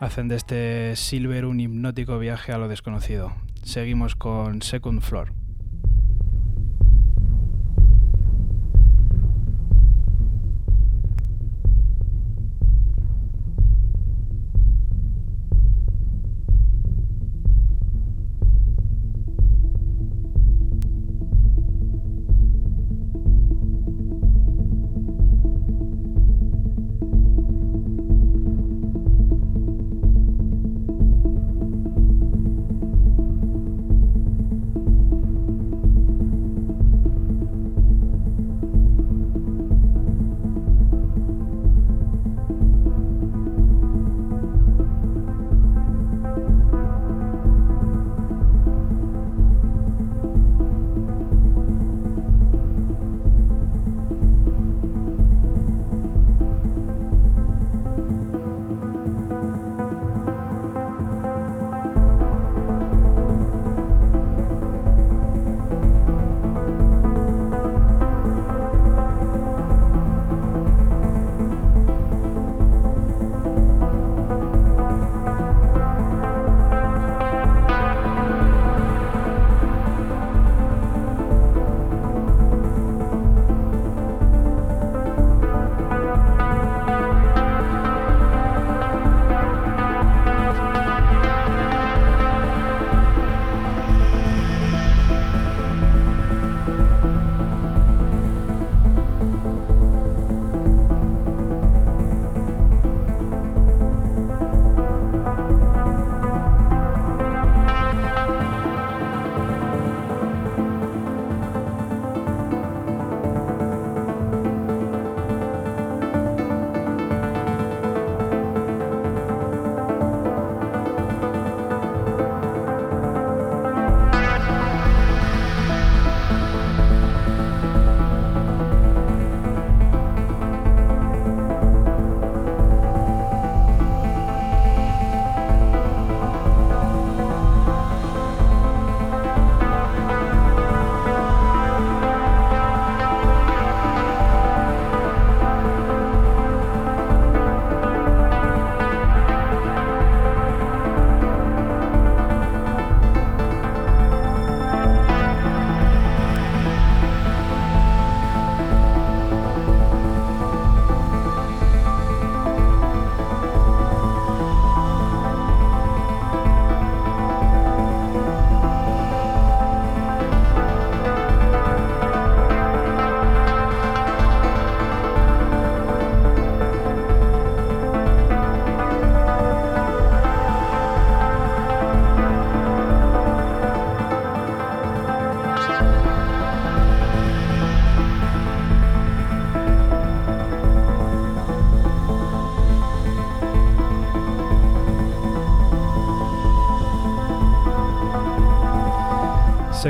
[0.00, 3.34] hacen de este Silver un hipnótico viaje a lo desconocido.
[3.64, 5.34] Seguimos con Second Floor.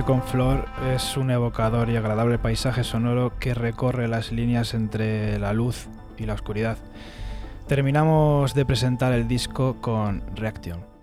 [0.08, 0.64] Second Floor
[0.94, 5.86] es un evocador y agradable paisaje sonoro que recorre las líneas entre la luz
[6.16, 6.78] y la oscuridad.
[7.66, 10.97] Terminamos de presentar el disco con Reaction.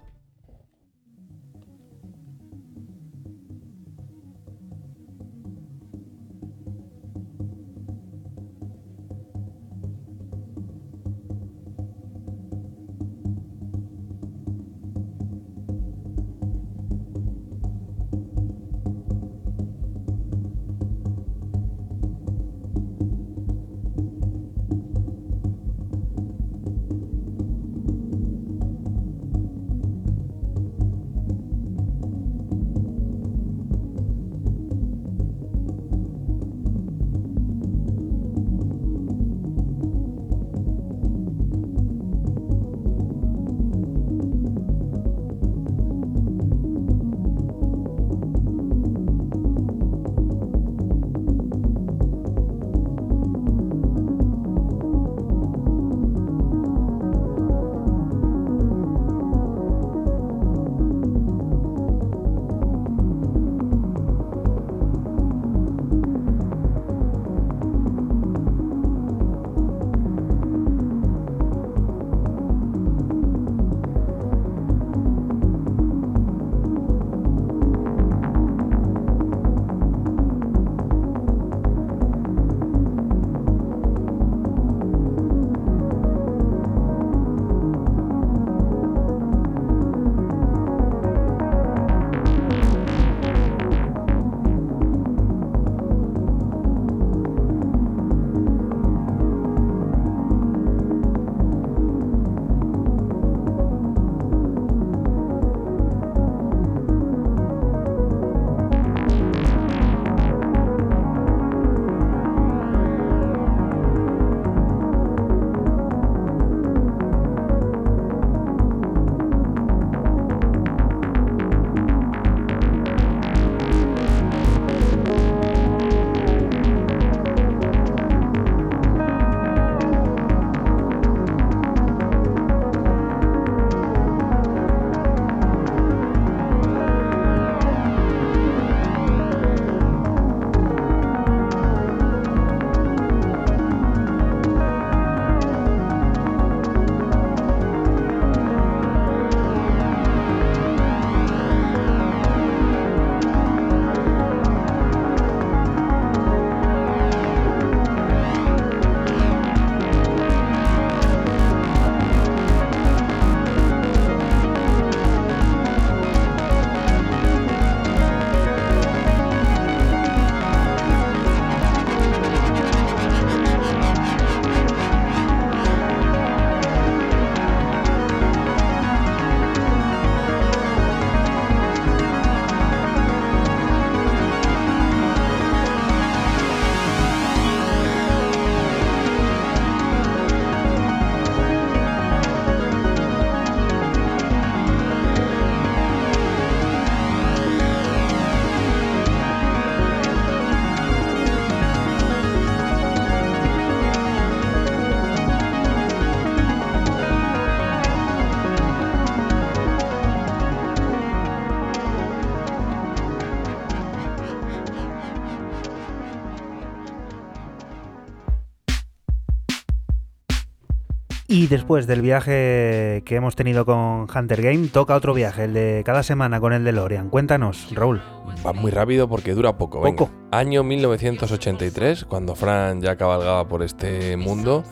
[221.35, 225.83] Y después del viaje que hemos tenido con Hunter Game, toca otro viaje, el de
[225.85, 227.09] cada semana con el de Lorian.
[227.09, 228.01] Cuéntanos, Raúl.
[228.47, 229.81] Va muy rápido porque dura poco.
[229.81, 229.97] venga.
[229.97, 230.13] Poco.
[230.31, 234.63] Año 1983, cuando Fran ya cabalgaba por este mundo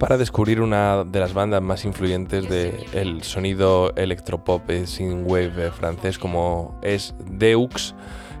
[0.00, 6.80] para descubrir una de las bandas más influyentes del sonido electropop eh, synthwave francés como
[6.82, 7.94] es Deux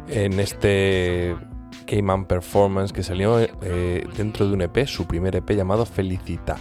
[0.08, 1.36] en este
[1.88, 6.56] Cayman Performance que salió eh, dentro de un EP, su primer EP llamado Felicita.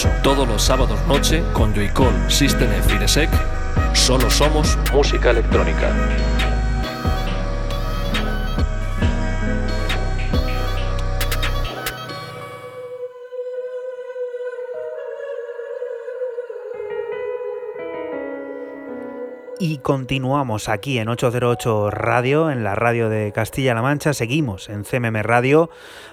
[0.00, 0.22] 808.
[0.22, 3.28] Todos los sábados noche con Joycall, System F.
[3.94, 5.94] Solo somos música electrónica.
[19.62, 24.14] Y continuamos aquí en 808 Radio, en la radio de Castilla-La Mancha.
[24.14, 25.68] Seguimos en CMM Radio.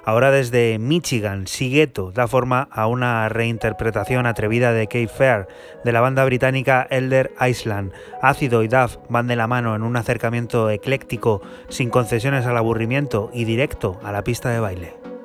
[0.07, 5.49] Ahora desde Michigan, Sigueto da forma a una reinterpretación atrevida de Cape Fair
[5.83, 7.91] de la banda británica Elder Island.
[8.21, 13.29] Ácido y Duff van de la mano en un acercamiento ecléctico, sin concesiones al aburrimiento
[13.33, 15.16] y directo a la pista de baile.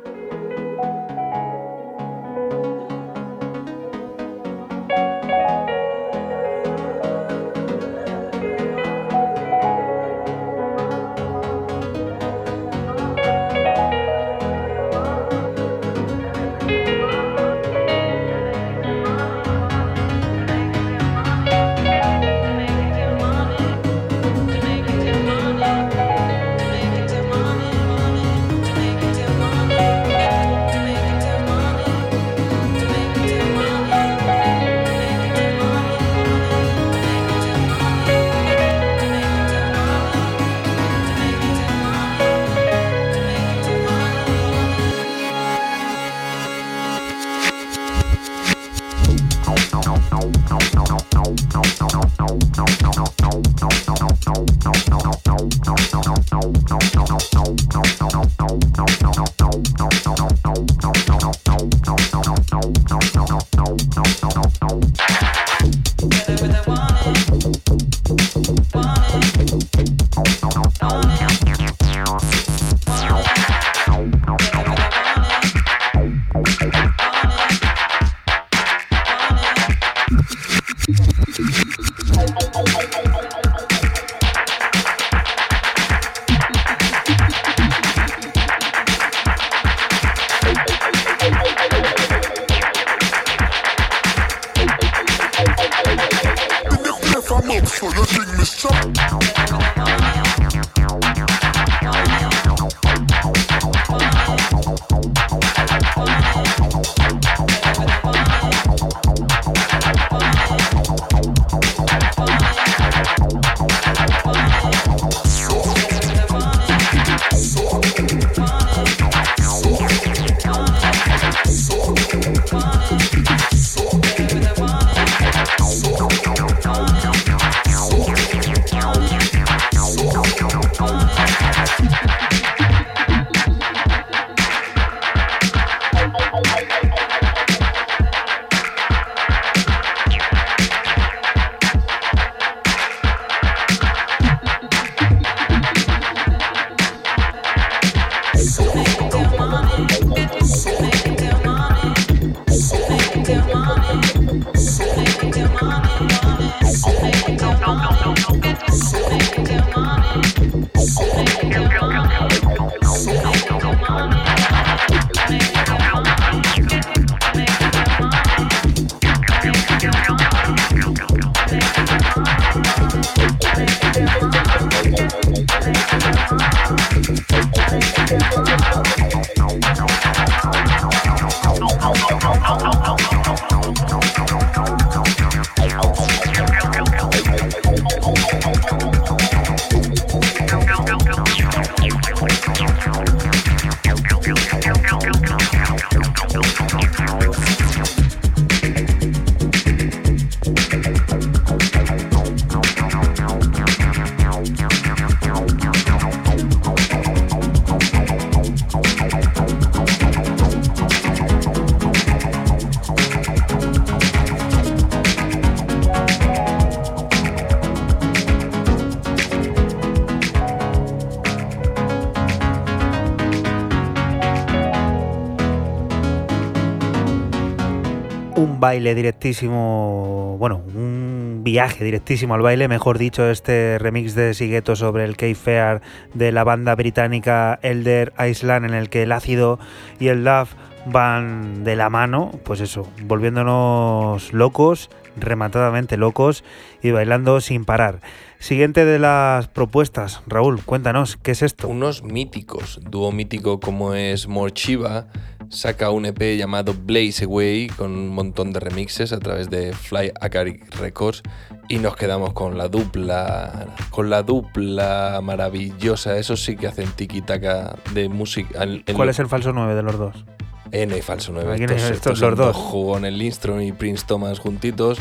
[228.62, 235.04] Baile directísimo, bueno, un viaje directísimo al baile, mejor dicho, este remix de Sigueto sobre
[235.04, 235.82] el K-Fair
[236.14, 239.58] de la banda británica Elder Island, en el que el ácido
[239.98, 240.54] y el love
[240.86, 246.44] van de la mano, pues eso, volviéndonos locos, rematadamente locos
[246.84, 247.98] y bailando sin parar.
[248.38, 251.66] Siguiente de las propuestas, Raúl, cuéntanos, ¿qué es esto?
[251.66, 255.06] Unos míticos, dúo mítico como es Morchiva,
[255.52, 260.10] saca un EP llamado Blaze Away con un montón de remixes a través de Fly
[260.20, 261.22] Acaric Records
[261.68, 267.76] y nos quedamos con la dupla, con la dupla maravillosa, eso sí que hacen tiki-taka
[267.92, 268.64] de música.
[268.64, 270.24] en- en ¿Cuál lo- es el falso 9 de los dos?
[270.70, 271.52] Eh, no hay falso 9.
[271.52, 272.56] Aquí no Estos, estos estos los dos.
[272.56, 274.98] Jugones Lindstrom y Prince Thomas juntitos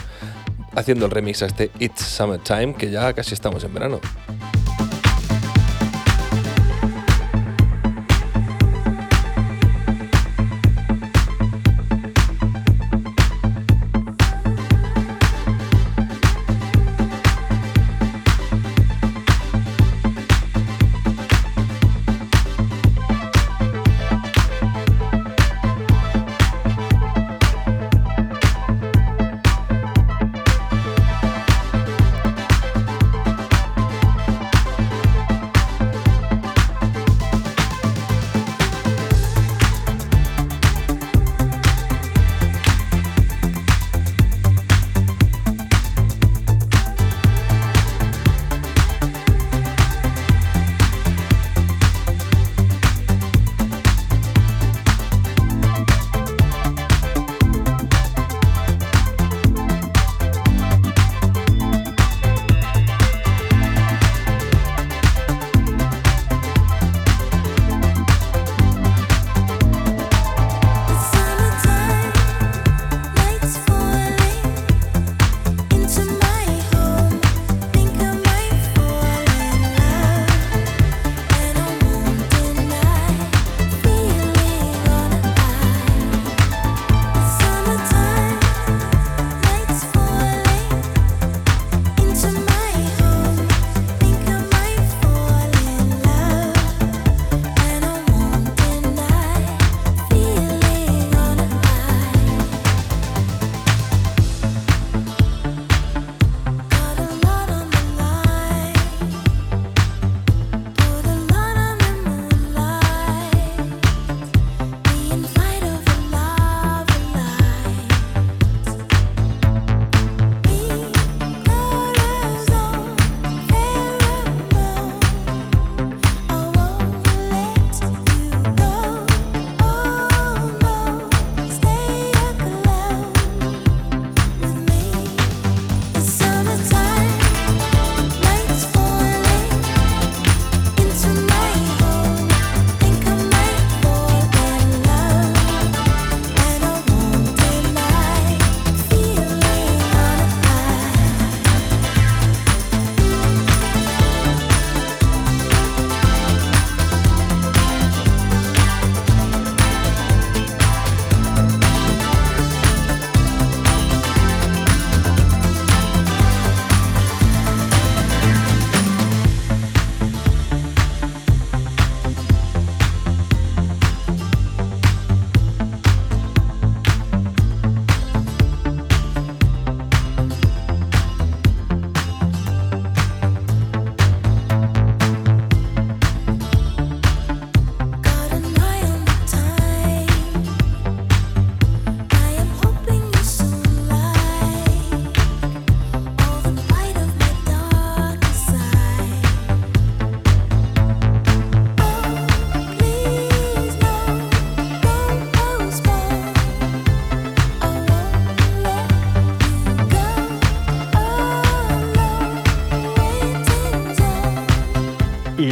[0.75, 4.01] haciendo el remix a este It's Summertime, que ya casi estamos en verano.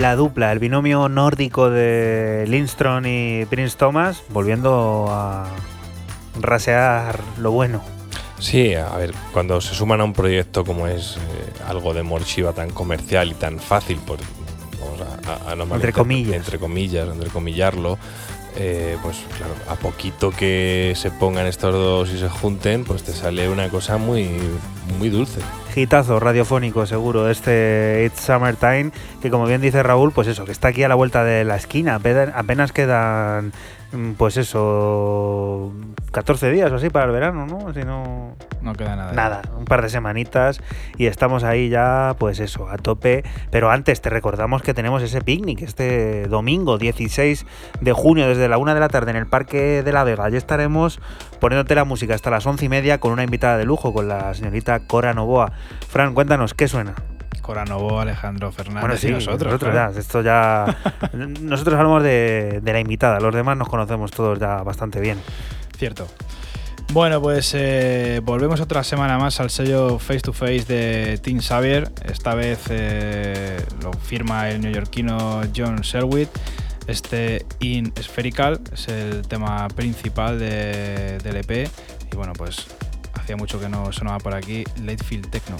[0.10, 5.46] La dupla, el binomio nórdico de Lindstrom y Prince Thomas, volviendo a
[6.42, 7.84] rasear lo bueno.
[8.40, 11.20] Sí, a ver, cuando se suman a un proyecto como es eh,
[11.68, 14.18] algo de Morshiva tan comercial y tan fácil, por,
[14.82, 16.36] vamos a, a- a no Entre comillas.
[16.38, 18.00] entre comillas, entre comillarlo,
[18.56, 23.12] eh, pues claro, a poquito que se pongan estos dos y se junten, pues te
[23.12, 24.28] sale una cosa muy,
[24.98, 25.40] muy dulce.
[26.20, 28.92] Radiofónico, seguro, este It's Summertime,
[29.22, 31.56] que como bien dice Raúl, pues eso, que está aquí a la vuelta de la
[31.56, 31.96] esquina.
[31.96, 33.54] Apenas, quedan,
[34.18, 35.72] pues eso,
[36.12, 37.74] 14 días o así para el verano, ¿no?
[37.74, 38.36] Si no.
[38.62, 39.14] No queda nada.
[39.14, 40.62] Nada, un par de semanitas
[40.98, 43.24] y estamos ahí ya, pues eso, a tope.
[43.52, 47.46] Pero antes te recordamos que tenemos ese picnic este domingo 16
[47.82, 50.26] de junio desde la una de la tarde en el Parque de la Vega.
[50.26, 51.00] Allí estaremos
[51.40, 54.34] poniéndote la música hasta las once y media con una invitada de lujo, con la
[54.34, 55.54] señorita Cora Novoa.
[55.88, 56.96] Fran, cuéntanos, ¿qué suena?
[57.50, 59.46] Cora Novo, Alejandro Fernández Bueno, sí, y nosotros.
[59.54, 59.92] nosotros claro.
[59.92, 60.78] ya, esto ya...
[61.42, 65.18] nosotros hablamos de, de la invitada, los demás nos conocemos todos ya bastante bien.
[65.76, 66.06] Cierto.
[66.94, 71.90] Bueno, pues eh, volvemos otra semana más al sello Face to Face de Team Xavier.
[72.06, 76.28] Esta vez eh, lo firma el neoyorquino John Sherwood.
[76.86, 81.68] Este In Spherical es el tema principal de- del EP.
[82.12, 82.68] Y bueno, pues
[83.20, 85.58] hacía mucho que no sonaba por aquí Late Field Techno.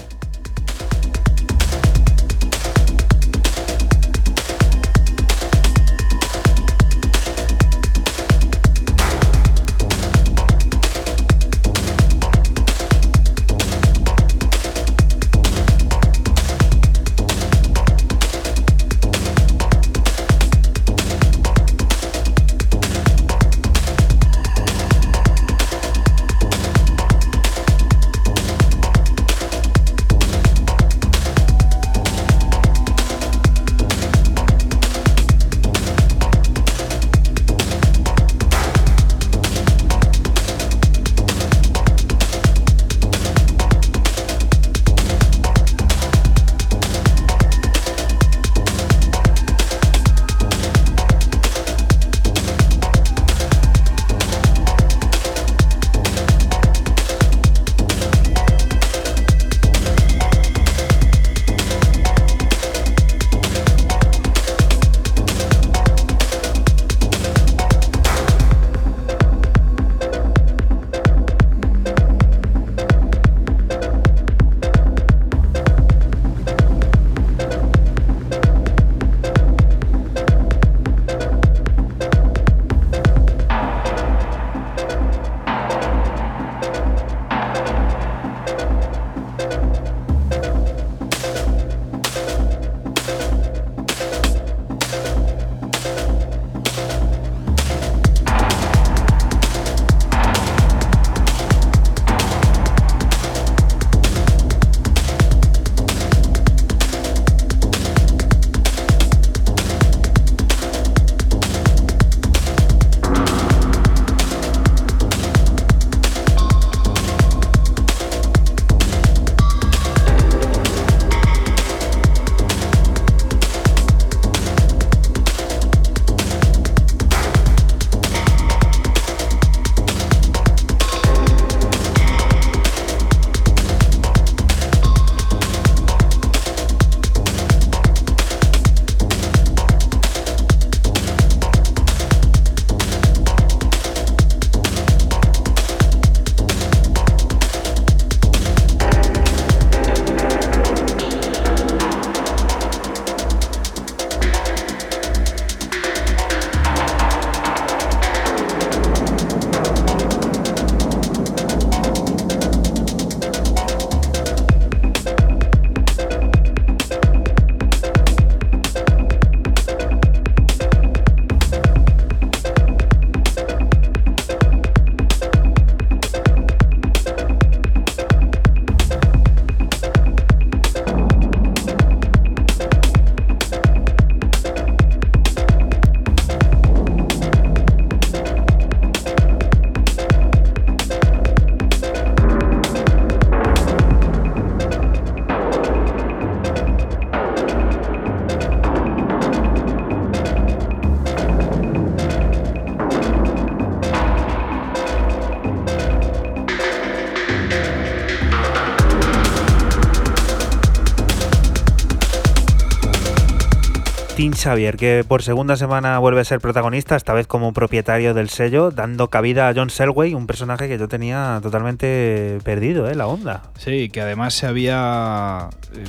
[214.20, 218.28] Martín Xavier, que por segunda semana vuelve a ser protagonista, esta vez como propietario del
[218.28, 222.94] sello, dando cabida a John Selway, un personaje que yo tenía totalmente perdido, ¿eh?
[222.94, 223.44] La onda.
[223.56, 225.84] Sí, que además se había eh,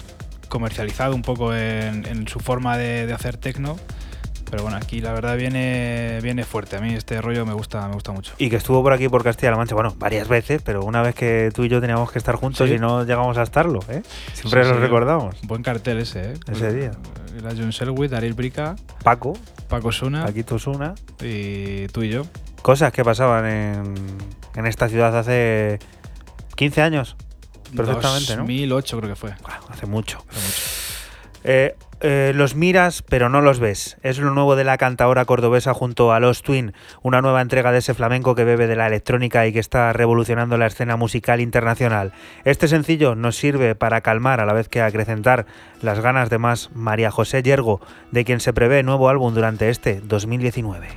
[0.47, 3.75] comercializado un poco en, en su forma de, de hacer techno.
[4.49, 6.77] Pero bueno, aquí la verdad viene, viene fuerte.
[6.77, 8.33] A mí este rollo me gusta, me gusta mucho.
[8.37, 11.51] Y que estuvo por aquí por Castilla-La Mancha, bueno, varias veces, pero una vez que
[11.53, 12.75] tú y yo teníamos que estar juntos Sí.
[12.75, 14.01] y no llegamos a estarlo, ¿eh?
[14.33, 15.35] Siempre Sí, lo sí, recordamos.
[15.43, 16.33] Buen cartel ese, ¿eh?
[16.49, 16.91] Ese día.
[17.41, 19.33] Era John Selwood, Daryl Brica, Paco,
[19.67, 20.93] Paco Suna Paquito Osuna.
[21.21, 22.23] y tú y yo.
[22.61, 23.95] Cosas que pasaban en,
[24.55, 25.79] en esta ciudad hace
[26.55, 27.15] 15 años.
[27.75, 28.43] Perfectamente, ¿no?
[28.43, 29.33] 2008 creo que fue.
[29.69, 30.23] Hace mucho.
[30.29, 30.61] Hace mucho.
[31.43, 33.97] Eh, eh, los miras, pero no los ves.
[34.01, 37.77] Es lo nuevo de la cantadora cordobesa junto a Los Twin, una nueva entrega de
[37.79, 42.13] ese flamenco que bebe de la electrónica y que está revolucionando la escena musical internacional.
[42.43, 45.45] Este sencillo nos sirve para calmar a la vez que acrecentar
[45.81, 50.01] las ganas de más María José Yergo, de quien se prevé nuevo álbum durante este
[50.01, 50.87] 2019.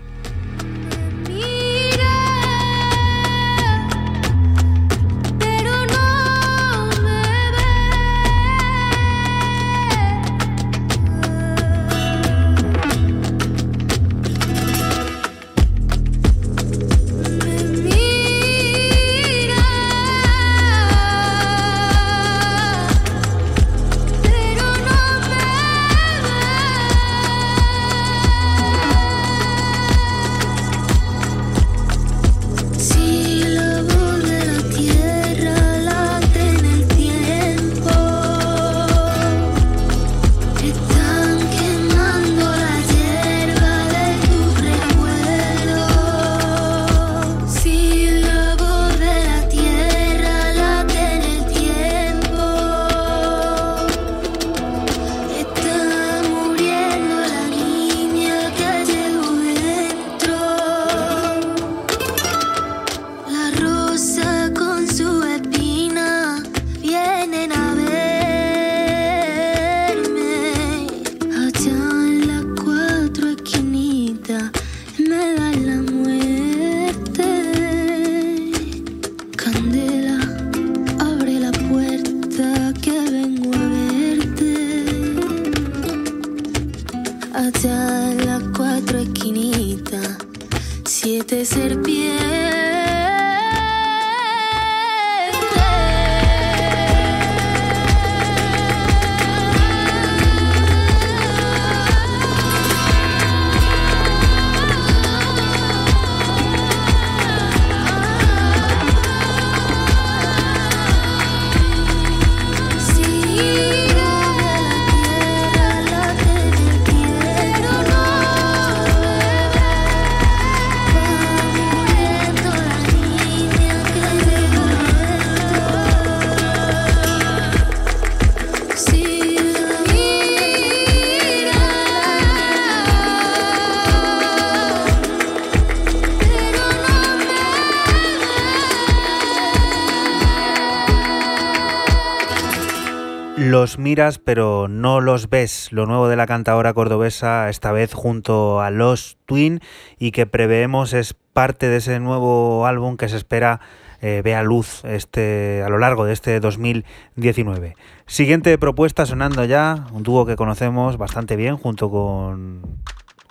[143.94, 145.68] Miras pero no los ves.
[145.70, 149.60] Lo nuevo de la cantadora cordobesa, esta vez junto a Los Twin
[150.00, 153.60] y que preveemos es parte de ese nuevo álbum que se espera
[154.02, 157.76] eh, vea luz este, a lo largo de este 2019.
[158.06, 162.62] Siguiente propuesta sonando ya, un dúo que conocemos bastante bien junto con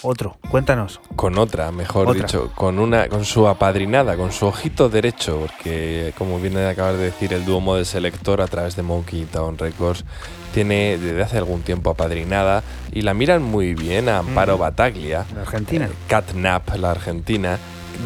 [0.04, 0.38] otro.
[0.50, 1.00] Cuéntanos.
[1.16, 2.22] Con otra, mejor Otra.
[2.22, 6.96] dicho, con una, con su apadrinada, con su ojito derecho, porque como viene de acabar
[6.96, 10.06] de decir el dúo Model Selector a través de Monkey Town Records,
[10.54, 12.64] tiene desde hace algún tiempo apadrinada
[12.94, 14.60] y la miran muy bien a Amparo Mm.
[14.62, 15.86] Bataglia, La Argentina.
[15.86, 17.58] eh, Catnap, la argentina,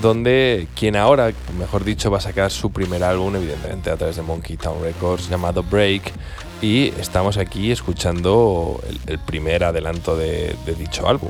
[0.01, 4.21] donde quien ahora, mejor dicho, va a sacar su primer álbum, evidentemente a través de
[4.23, 6.11] Monkey Town Records, llamado Break.
[6.61, 11.29] Y estamos aquí escuchando el, el primer adelanto de- de dicho álbum.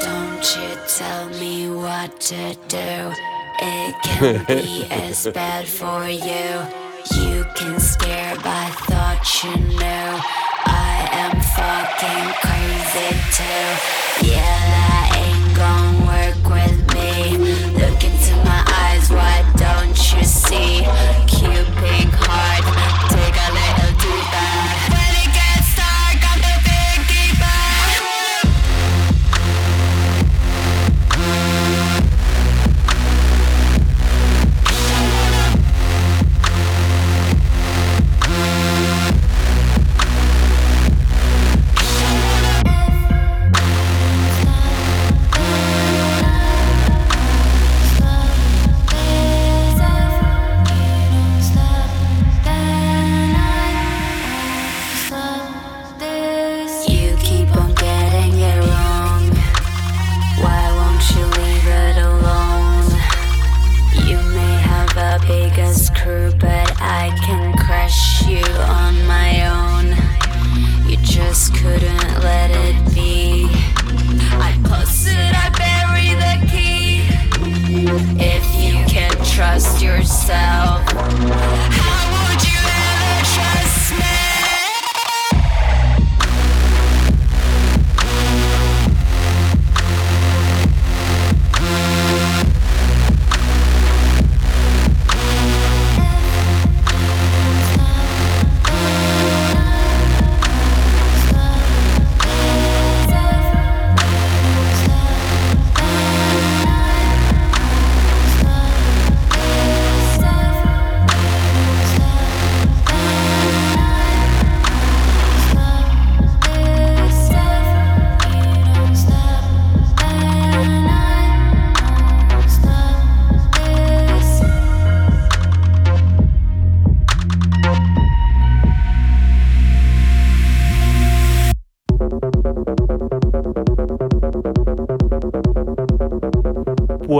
[0.00, 3.12] Don't you tell me what to do.
[3.60, 6.66] It can be as bad for you.
[7.14, 10.10] You can scare by thoughts you knew.
[10.66, 14.26] I am fucking crazy too.
[14.26, 17.36] Yeah, that ain't gonna work with me.
[17.78, 20.82] Look into my eyes, why don't you see?
[21.26, 22.10] Keeping
[71.64, 73.48] couldn't let it be.
[74.38, 74.52] I
[75.34, 77.08] I bury the key.
[78.20, 80.84] If you can trust yourself,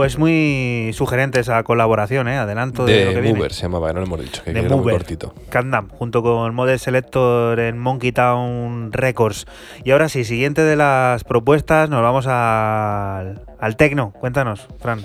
[0.05, 2.37] Pues muy sugerente esa colaboración, ¿eh?
[2.37, 3.39] Adelanto de, lo que De viene.
[3.39, 5.33] Mover se llamaba, no lo hemos dicho, que de era muy Mover, cortito.
[5.49, 9.47] Candam, junto con Model Selector en Monkey Town Records.
[9.83, 14.13] Y ahora sí, siguiente de las propuestas, nos vamos al, al tecno.
[14.19, 15.03] Cuéntanos, Fran.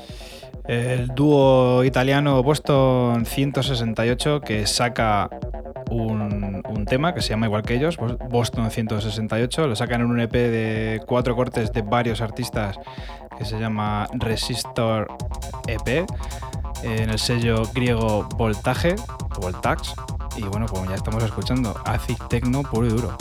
[0.69, 5.31] El dúo italiano Boston 168 que saca
[5.91, 6.40] un
[6.91, 9.67] tema que se llama igual que ellos, Bos- Boston 168.
[9.67, 12.79] Lo sacan en un EP de cuatro cortes de varios artistas
[13.39, 15.09] que se llama Resistor
[15.67, 16.05] EP
[16.83, 18.97] en el sello griego Voltage,
[19.37, 19.95] o Voltax.
[20.37, 23.17] Y bueno, como ya estamos escuchando, acid techno puro y duro.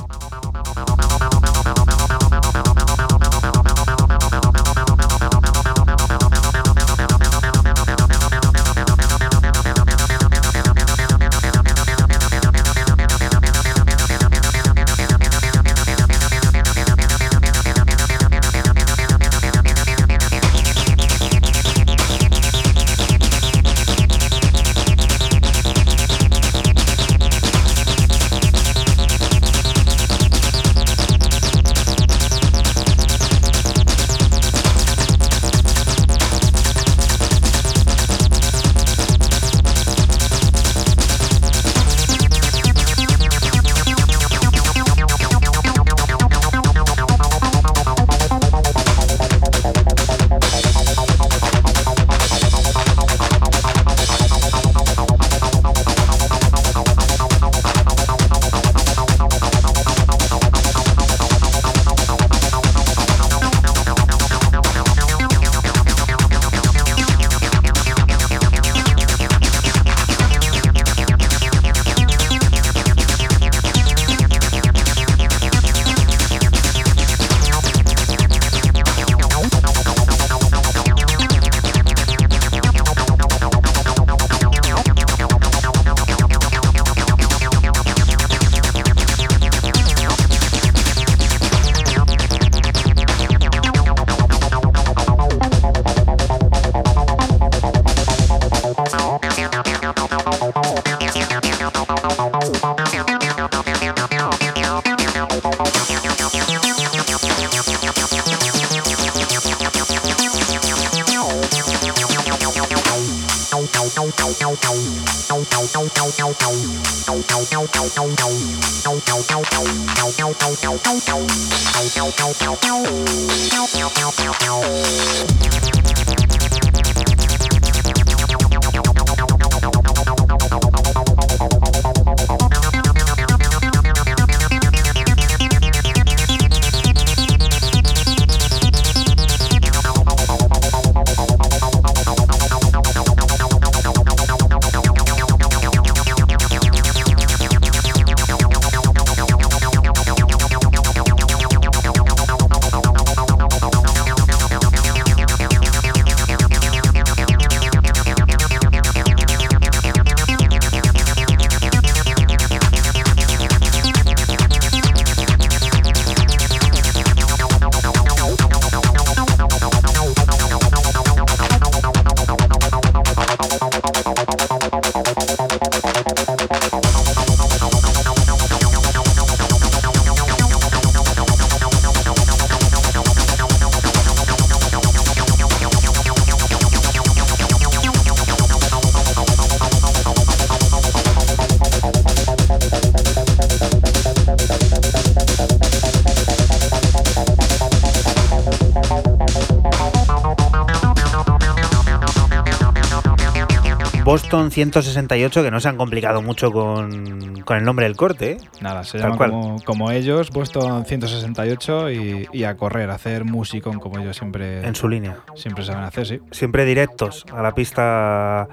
[204.10, 208.32] Boston 168, que no se han complicado mucho con, con el nombre del corte.
[208.32, 208.38] ¿eh?
[208.60, 213.78] Nada, se llama como, como ellos, Boston 168 y, y a correr, a hacer musicón
[213.78, 215.20] como ellos siempre, En su línea.
[215.36, 216.20] siempre saben hacer, sí.
[216.32, 218.48] Siempre directos a la pista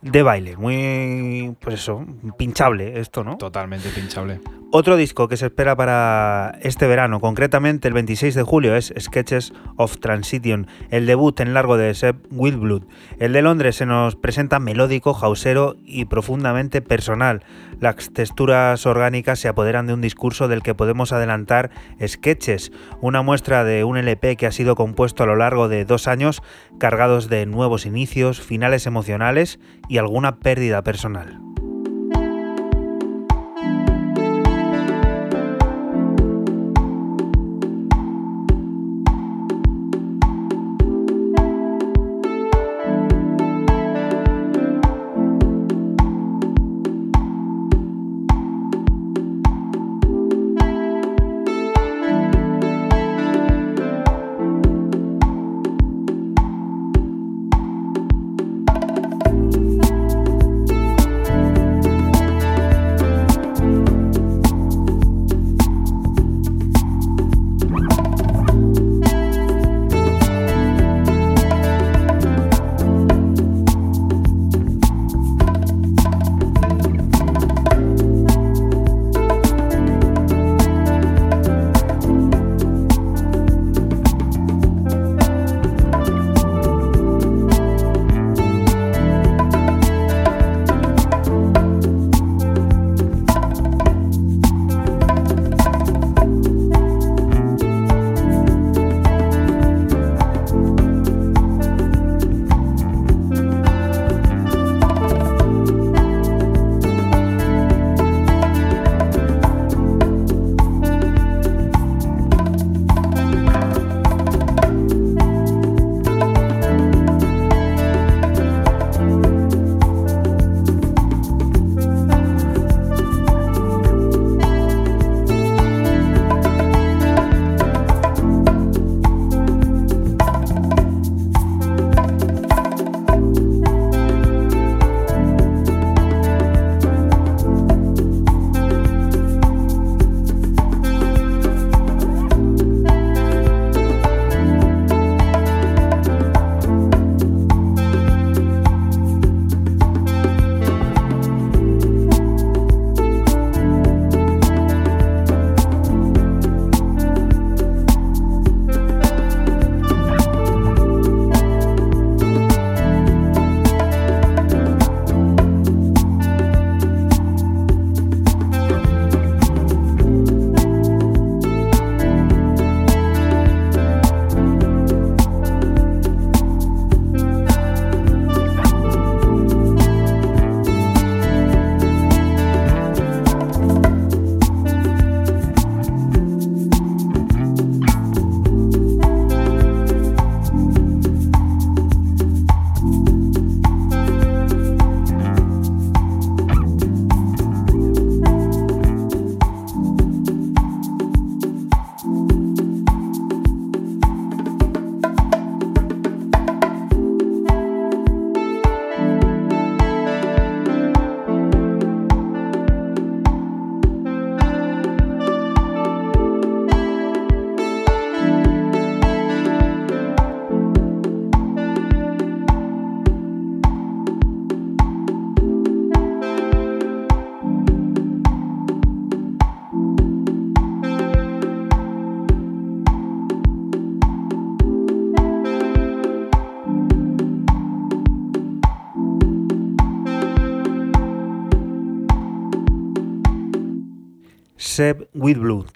[0.00, 0.56] de baile.
[0.56, 2.06] Muy, pues eso,
[2.38, 3.36] pinchable esto, ¿no?
[3.36, 4.40] Totalmente pinchable.
[4.72, 9.52] Otro disco que se espera para este verano, concretamente el 26 de julio, es Sketches
[9.74, 12.84] of Transition, el debut en largo de Seb Wildblood.
[13.18, 17.42] El de Londres se nos presenta melódico, hausero y profundamente personal.
[17.80, 22.70] Las texturas orgánicas se apoderan de un discurso del que podemos adelantar Sketches,
[23.00, 26.44] una muestra de un LP que ha sido compuesto a lo largo de dos años,
[26.78, 31.49] cargados de nuevos inicios, finales emocionales y alguna pérdida personal.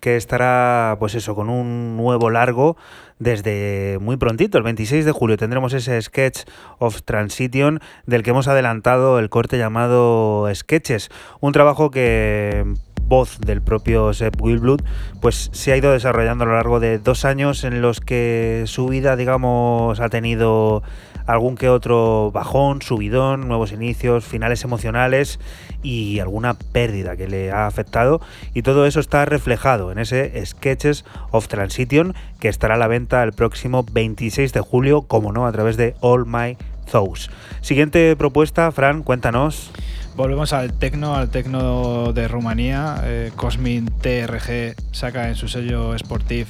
[0.00, 2.76] Que estará, pues eso, con un nuevo largo
[3.18, 5.36] desde muy prontito, el 26 de julio.
[5.36, 6.44] Tendremos ese Sketch
[6.78, 11.10] of Transition del que hemos adelantado el corte llamado Sketches,
[11.40, 12.64] un trabajo que
[13.06, 14.82] voz del propio Seb Wildblood,
[15.20, 18.88] pues se ha ido desarrollando a lo largo de dos años en los que su
[18.88, 20.82] vida, digamos, ha tenido
[21.26, 25.40] algún que otro bajón, subidón, nuevos inicios, finales emocionales
[25.82, 28.20] y alguna pérdida que le ha afectado.
[28.52, 33.22] Y todo eso está reflejado en ese Sketches of Transition que estará a la venta
[33.22, 36.56] el próximo 26 de julio, como no, a través de All My
[36.90, 37.30] Thous.
[37.60, 39.70] Siguiente propuesta, Fran, cuéntanos.
[40.16, 43.00] Volvemos al tecno, al tecno de Rumanía.
[43.02, 46.48] Eh, Cosmin TRG saca en su sello Sportif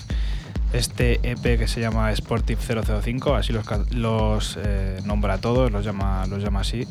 [0.75, 5.83] este EP que se llama Sportif 005, así los, los eh, nombra a todos, los
[5.83, 6.87] llama, los llama así.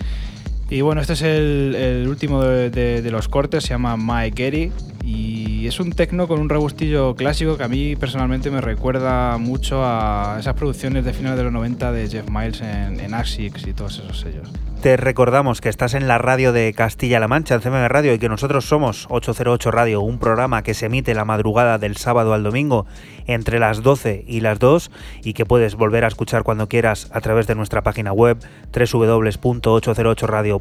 [0.74, 4.72] Y bueno, este es el, último de, los cortes, se llama My Gary
[5.06, 9.86] y es un tecno con un regustillo clásico que a mí personalmente me recuerda mucho
[9.86, 13.74] a esas producciones de finales de los 90 de Jeff Miles en, en Axix y
[13.74, 14.50] todos esos sellos.
[14.84, 18.28] Te recordamos que estás en la radio de Castilla-La Mancha, en CMM Radio, y que
[18.28, 22.86] nosotros somos 808 Radio, un programa que se emite la madrugada del sábado al domingo
[23.26, 24.92] entre las 12 y las 2
[25.24, 28.40] y que puedes volver a escuchar cuando quieras a través de nuestra página web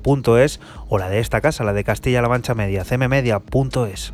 [0.03, 4.13] www.808radio.es o la de esta casa, la de Castilla-La Mancha Media, cmmedia.es.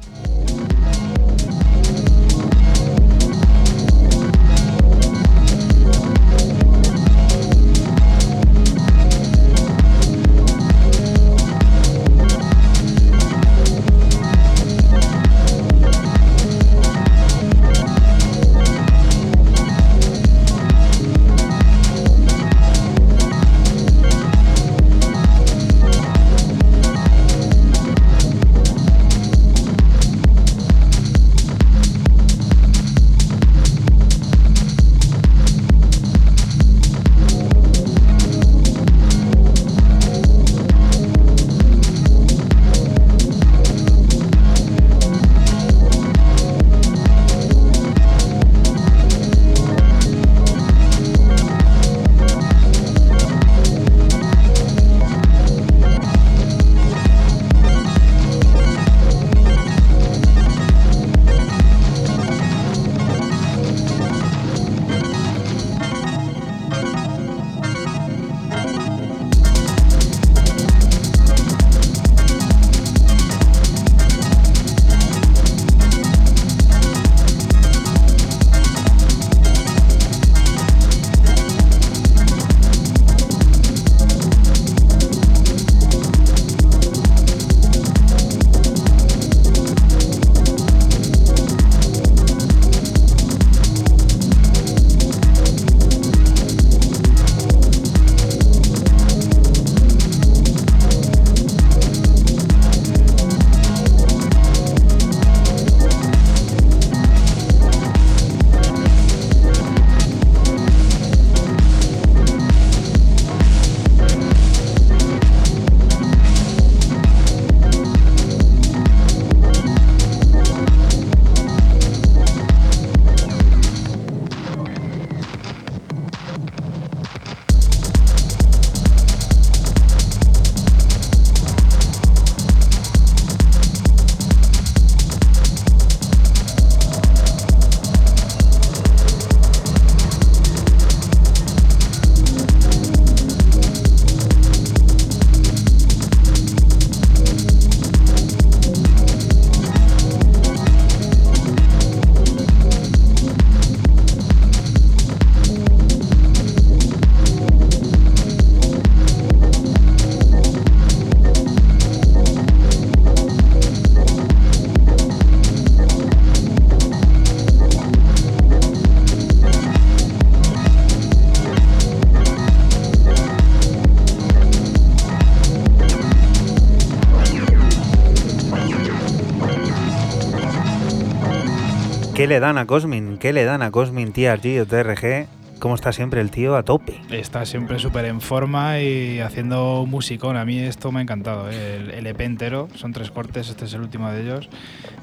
[182.29, 183.17] le dan a Cosmin?
[183.17, 185.27] ¿Qué le dan a Cosmin TRG o TRG?
[185.59, 187.01] ¿Cómo está siempre el tío a tope?
[187.11, 190.37] Está siempre súper en forma y haciendo musicón.
[190.37, 191.51] A mí esto me ha encantado.
[191.51, 191.77] ¿eh?
[191.77, 194.51] El, el EP entero, son tres cortes, este es el último de ellos.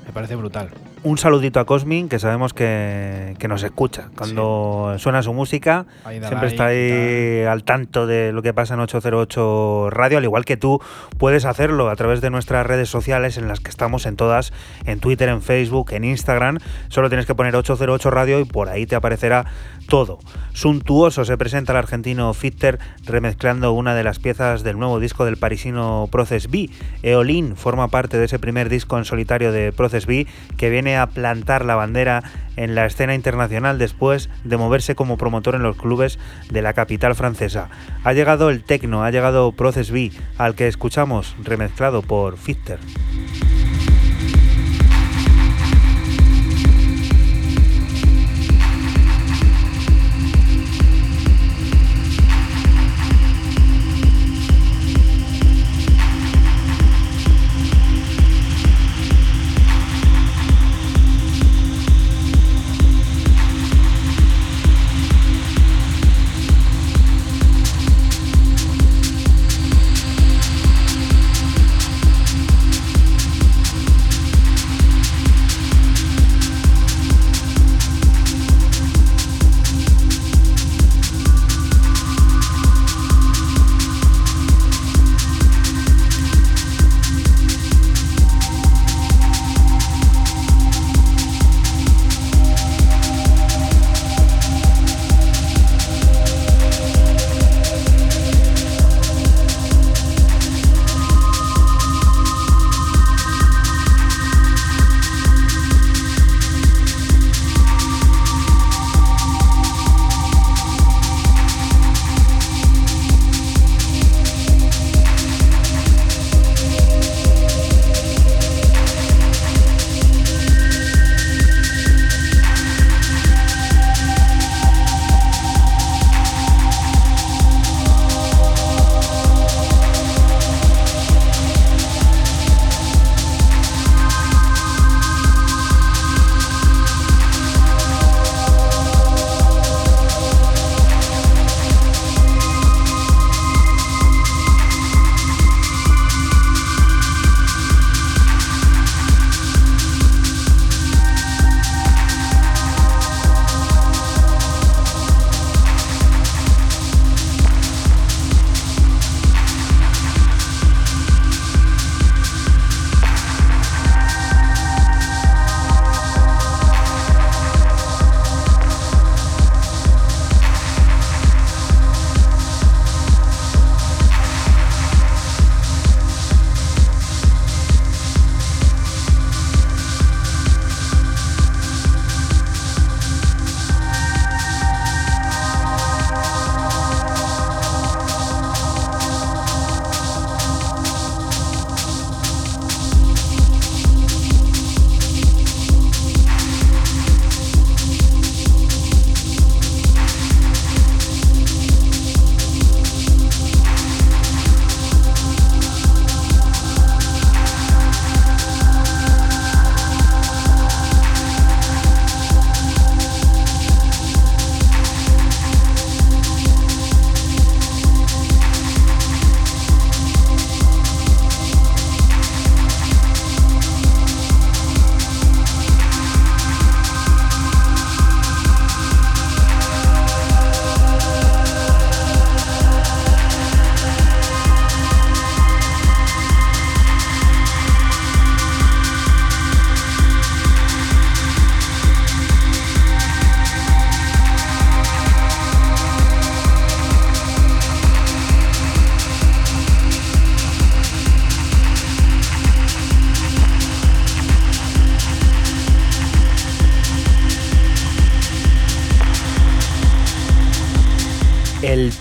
[0.05, 0.69] Me parece brutal.
[1.05, 4.09] Un saludito a Cosmin, que sabemos que, que nos escucha.
[4.17, 9.91] Cuando suena su música, siempre está ahí al tanto de lo que pasa en 808
[9.91, 10.81] Radio, al igual que tú
[11.19, 14.51] puedes hacerlo a través de nuestras redes sociales, en las que estamos en todas,
[14.87, 16.57] en Twitter, en Facebook, en Instagram.
[16.87, 19.45] Solo tienes que poner 808 Radio y por ahí te aparecerá
[19.87, 20.17] todo.
[20.53, 25.37] Suntuoso se presenta el argentino Fitter remezclando una de las piezas del nuevo disco del
[25.37, 26.71] parisino Process B.
[27.03, 30.25] Eolin forma parte de ese primer disco en solitario de Process B
[30.57, 32.23] que viene a plantar la bandera
[32.55, 36.19] en la escena internacional después de moverse como promotor en los clubes
[36.49, 37.69] de la capital francesa.
[38.03, 42.79] Ha llegado el tecno, ha llegado Process B, al que escuchamos remezclado por Fitter.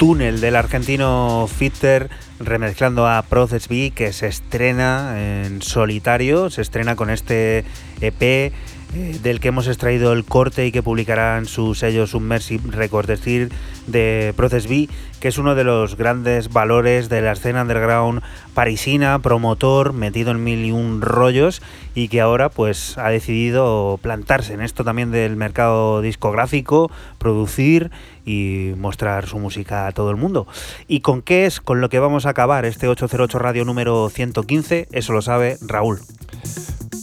[0.04, 6.94] Túnel del argentino Fitter remezclando a Process B que se estrena en solitario, se estrena
[6.94, 7.64] con este
[8.02, 8.52] EP eh,
[8.92, 13.50] del que hemos extraído el corte y que publicará en su sello Submersive Records, decir,
[13.86, 14.90] de Process B,
[15.20, 18.20] que es uno de los grandes valores de la escena underground
[18.52, 21.62] parisina, promotor, metido en mil y un rollos
[21.94, 27.90] y que ahora pues ha decidido plantarse en esto también del mercado discográfico, producir
[28.26, 30.46] y mostrar su música a todo el mundo.
[30.88, 34.88] ¿Y con qué es con lo que vamos a acabar este 808 Radio número 115?
[34.90, 36.00] Eso lo sabe Raúl.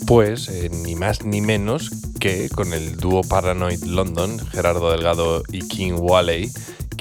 [0.08, 5.68] Pues eh, ni más ni menos que con el dúo Paranoid London, Gerardo Delgado y
[5.68, 6.52] King Wally,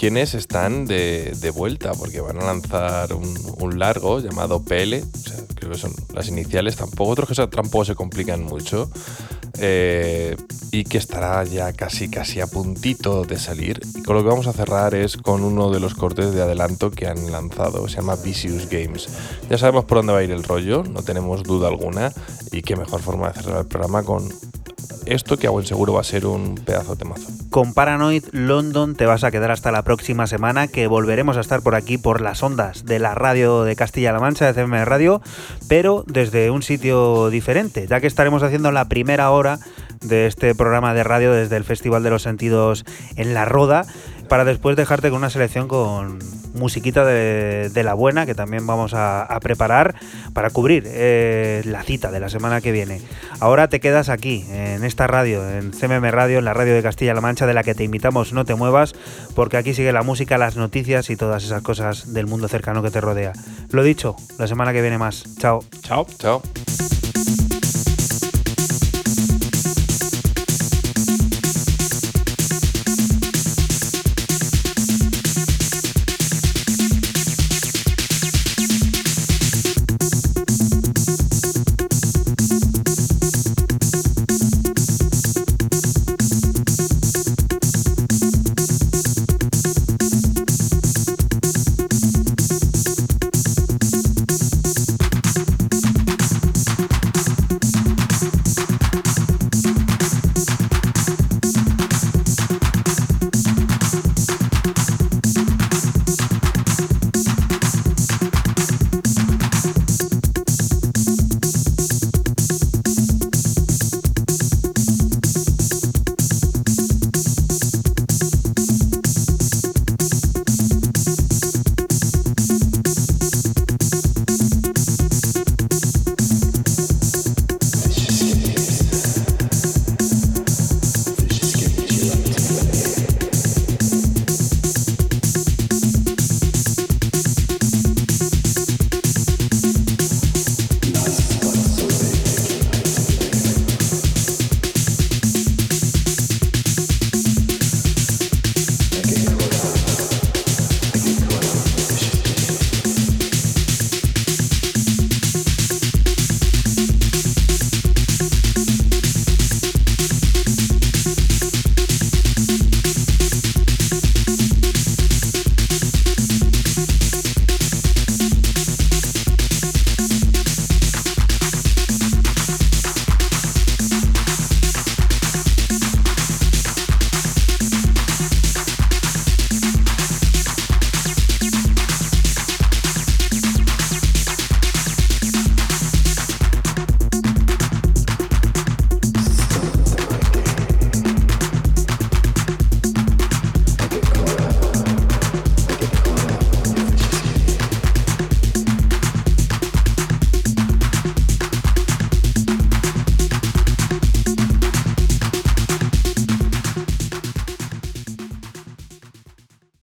[0.00, 5.72] quienes están de, vuelta porque van a lanzar un, largo llamado PL, o sea, creo
[5.72, 8.90] que son las iniciales, tampoco otros que tampoco se complican mucho,
[9.58, 10.38] eh,
[10.72, 13.78] y que estará ya casi casi a puntito de salir.
[13.94, 16.90] Y con lo que vamos a cerrar es con uno de los cortes de adelanto
[16.90, 19.06] que han lanzado, se llama Vicious Games.
[19.50, 22.10] Ya sabemos por dónde va a ir el rollo, no tenemos duda alguna,
[22.52, 24.26] y qué mejor forma de cerrar el programa con
[25.06, 27.28] esto que a buen seguro va a ser un pedazo de temazo.
[27.50, 31.62] Con Paranoid London te vas a quedar hasta la próxima semana que volveremos a estar
[31.62, 35.20] por aquí por las ondas de la radio de Castilla-La Mancha, de CM Radio,
[35.68, 39.58] pero desde un sitio diferente, ya que estaremos haciendo la primera hora
[40.00, 42.84] de este programa de radio desde el Festival de los Sentidos
[43.16, 43.84] en La Roda,
[44.30, 46.20] para después dejarte con una selección con
[46.54, 49.96] musiquita de, de la buena que también vamos a, a preparar
[50.32, 53.00] para cubrir eh, la cita de la semana que viene.
[53.40, 57.20] Ahora te quedas aquí, en esta radio, en CMM Radio, en la radio de Castilla-La
[57.20, 58.94] Mancha, de la que te invitamos no te muevas,
[59.34, 62.92] porque aquí sigue la música, las noticias y todas esas cosas del mundo cercano que
[62.92, 63.32] te rodea.
[63.72, 65.24] Lo dicho, la semana que viene más.
[65.38, 65.64] Chao.
[65.82, 66.06] Chao.
[66.18, 66.40] Chao.